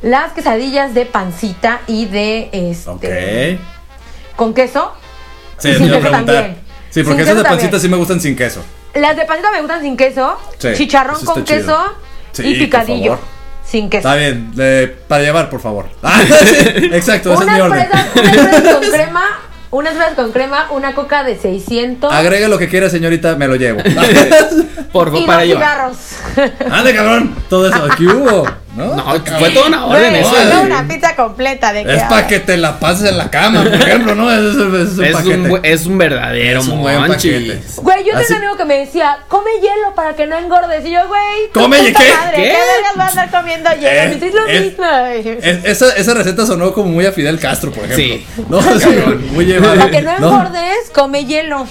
[0.01, 3.05] las quesadillas de pancita y de este Ok.
[4.35, 4.93] con queso.
[5.57, 6.57] Sí, y sin queso también.
[6.89, 7.81] Sí, porque Sin esas de pancita también.
[7.81, 8.63] sí me gustan sin queso.
[8.95, 11.57] Las de pancita me gustan sin queso, Sí, chicharrón con chido.
[11.59, 11.93] queso
[12.31, 13.19] Sí, y por picadillo favor.
[13.65, 14.07] sin queso.
[14.07, 14.51] Está bien,
[15.07, 15.85] para llevar, por favor.
[16.03, 17.87] Ah, sí, exacto, ese es mi Unas orden.
[17.89, 19.23] fresas, unas fresas con crema,
[19.71, 23.55] unas fresas con crema, una coca de 600 Agregue lo que quiera, señorita, me lo
[23.55, 23.81] llevo.
[24.91, 25.91] Por favor, dos para llevar.
[25.93, 26.71] cigarros.
[26.71, 27.35] Ande, cabrón.
[27.49, 27.87] Todo eso.
[27.97, 28.45] ¿Qué hubo?
[28.77, 28.95] ¿No?
[28.95, 29.03] No,
[29.39, 30.53] fue toda una orden Güey, eso.
[30.53, 33.73] No, una pizza completa de Es para que te la pases en la cama, por
[33.73, 34.31] ejemplo, ¿no?
[34.31, 37.59] Es, es- es un Es un, es un verdadero Es un buen paquete.
[37.77, 40.85] Güey, yo tenía un amigo que me decía, come hielo para que no engordes.
[40.85, 42.09] Y yo, güey, ¿Come puta qué?
[42.13, 42.43] Madre, ¿Qué?
[42.43, 43.87] ¿Qué vergas vas a andar comiendo hielo?
[43.87, 44.85] Eh, lo es- mismo.
[45.41, 47.97] Es- esa, esa receta sonó como muy a Fidel Castro, por ejemplo.
[48.05, 48.25] Sí.
[48.49, 48.87] No, Sí,
[49.31, 49.51] muy.
[49.53, 51.65] Para que no No, engordes, come hielo.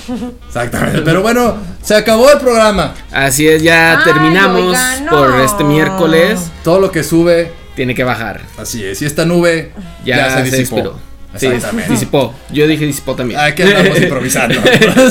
[0.49, 1.03] Exactamente.
[1.03, 2.95] Pero bueno, se acabó el programa.
[3.13, 5.11] Así es, ya Ay, terminamos oiga, no.
[5.11, 6.41] por este miércoles.
[6.67, 8.41] Todo lo que sube, Tiene que bajar.
[8.59, 9.01] así es.
[9.01, 9.71] Y esta nube
[10.05, 10.77] ya, Ya, se se disipó.
[10.77, 10.99] despedó.
[11.37, 11.93] Sí, Exactamente.
[11.93, 12.35] disipó.
[12.51, 13.39] Yo dije disipó también.
[13.39, 14.61] Aquí andamos improvisando.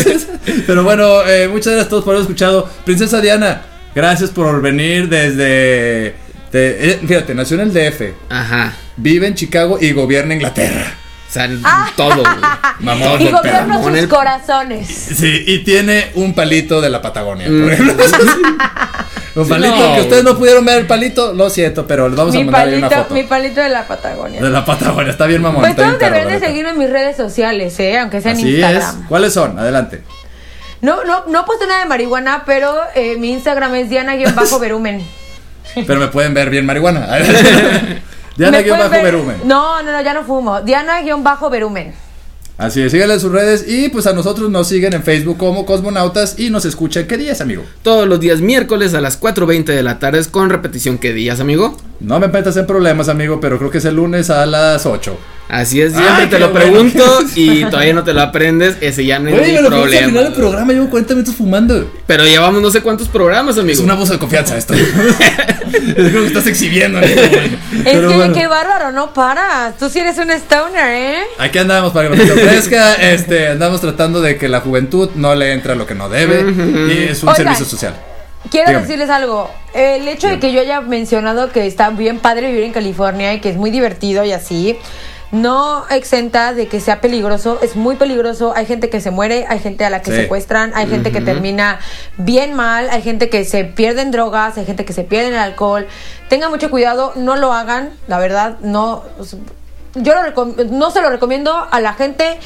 [0.68, 2.68] Pero bueno, eh, muchas gracias a todos por haber escuchado.
[2.84, 3.62] Princesa Diana,
[3.96, 6.16] gracias por venir desde.
[6.52, 8.02] de- eh, fíjate, nació en el DF.
[8.30, 8.74] Ajá.
[8.98, 10.94] vive en Chicago y gobierna Inglaterra.
[11.30, 11.50] O sea,
[11.96, 12.26] todo, güey.
[12.82, 13.18] Mamón Ah.
[13.24, 14.88] Y gobierna sus el- corazones.
[14.90, 17.62] Sí, y tiene un palito de la Patagonia, Mm.
[17.62, 17.72] por
[19.36, 19.96] un palito no.
[19.96, 22.68] que ustedes no pudieron ver el palito, lo siento, pero les vamos a Mi mandar
[22.68, 23.14] ahí una palito, foto.
[23.14, 24.42] mi palito de la Patagonia.
[24.42, 25.62] De la Patagonia, está bien mamón.
[25.62, 27.98] Pues todos deberían de seguirme en mis redes sociales, ¿eh?
[28.00, 28.54] Aunque sea en Así es.
[28.62, 29.08] Instagram.
[29.08, 29.60] ¿Cuáles son?
[29.60, 30.02] Adelante.
[30.82, 35.04] No, no, no posté nada de marihuana, pero eh, mi Instagram es Diana-Verumen.
[35.88, 37.08] Pero me pueden ver bien marihuana.
[38.38, 39.38] Diana Me guion pueden bajo ver- verumen.
[39.46, 40.62] No, no, no, ya no fumo.
[40.62, 41.94] Diana-Verumen.
[42.58, 45.66] Así es, síganle en sus redes y pues a nosotros nos siguen en Facebook como
[45.66, 47.06] Cosmonautas y nos escuchan.
[47.06, 47.64] ¿Qué días, amigo?
[47.84, 50.98] Todos los días miércoles a las 4.20 de la tarde con repetición.
[50.98, 51.76] ¿Qué días, amigo?
[52.00, 55.18] No me metas en problemas, amigo, pero creo que es el lunes a las 8.
[55.48, 56.66] Así es, siempre Ay, te lo bueno.
[56.72, 58.78] pregunto y todavía no te lo aprendes.
[58.82, 60.08] Ese ya no es mi puse al problema.
[60.08, 61.92] final del programa, llevo 40 minutos fumando.
[62.08, 63.74] Pero llevamos no sé cuántos programas, amigo.
[63.74, 64.74] Es una voz de confianza esto.
[65.66, 67.00] Que estás exhibiendo.
[67.00, 67.58] en momento.
[67.76, 68.34] Es Pero que bueno.
[68.34, 69.78] qué bárbaro, no paras.
[69.78, 71.24] Tú sí eres un stoner, ¿eh?
[71.38, 72.94] Aquí andamos para que nos ofrezca.
[72.96, 76.42] Este, andamos tratando de que la juventud no le entre lo que no debe.
[76.42, 77.36] Y es un Oigan.
[77.44, 77.94] servicio social.
[78.50, 78.86] Quiero Dígame.
[78.86, 79.52] decirles algo.
[79.74, 83.42] El hecho de que yo haya mencionado que está bien padre vivir en California y
[83.42, 84.78] que es muy divertido y así,
[85.32, 87.60] no exenta de que sea peligroso.
[87.62, 88.54] Es muy peligroso.
[88.56, 90.18] Hay gente que se muere, hay gente a la que Sí.
[90.18, 91.80] secuestran, hay gente que termina
[92.18, 95.34] bien mal, hay gente que se pierde en drogas, hay gente que se pierde en
[95.34, 95.88] el alcohol.
[96.30, 99.04] Tengan mucho cuidado, no lo hagan, la verdad, no.
[99.96, 102.38] Yo lo no se lo recomiendo a la gente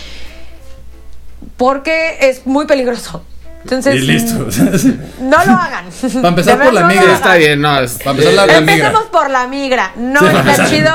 [1.57, 3.23] porque es muy peligroso.
[3.63, 4.35] Entonces, y listo.
[5.21, 5.85] no lo hagan.
[6.13, 7.13] Para empezar por la no migra.
[7.13, 7.79] Está bien, no.
[7.81, 8.73] es- Para empezar la, la migra.
[8.87, 9.91] Empecemos por la migra.
[9.97, 10.93] No Sí, está chido.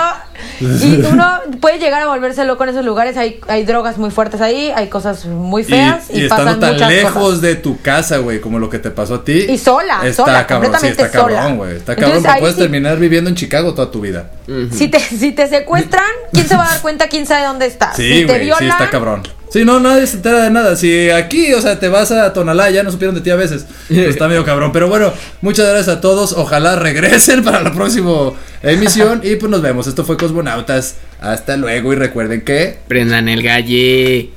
[0.60, 3.16] Y uno puede llegar a volverse loco en esos lugares.
[3.16, 6.66] Hay, hay drogas muy fuertes ahí, hay cosas muy Y, feas y, y pasan estando
[6.66, 7.40] tan muchas lejos cosas.
[7.40, 9.46] de tu casa, güey, como lo que te pasó a ti.
[9.48, 11.76] Y sola, Está sola, cabrón, sí, está cabrón, güey.
[11.76, 14.30] Está Entonces, cabrón, porque ahí puedes sí- terminar viviendo en Chicago toda tu vida.
[14.72, 17.08] Si te, si te secuestran, ¿quién se va a dar cuenta?
[17.08, 17.96] ¿Quién sabe dónde estás?
[17.96, 19.22] Sí, si te güey, sí, violan, está cabrón.
[19.50, 20.74] Sí, no, nadie se entera de nada.
[20.74, 23.66] Si aquí, o sea, te vas a Tonalá, ya no supieron de ti a veces.
[23.86, 24.72] Pues está medio cabrón.
[24.72, 25.12] Pero bueno,
[25.42, 26.32] muchas gracias a todos.
[26.32, 28.32] Ojalá regresen para la próxima
[28.62, 29.20] emisión.
[29.22, 29.86] Y pues nos vemos.
[29.86, 30.96] Esto fue Cosmonautas.
[31.20, 31.92] Hasta luego.
[31.92, 32.78] Y recuerden que.
[32.88, 34.30] Prendan el galle.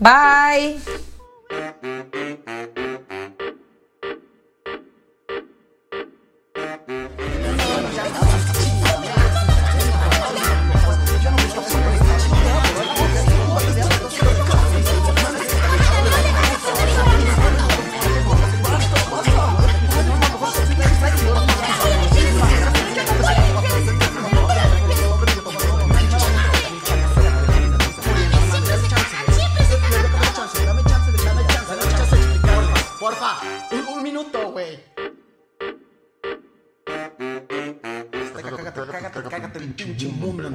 [0.00, 1.09] Bye.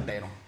[0.06, 0.45] Entero.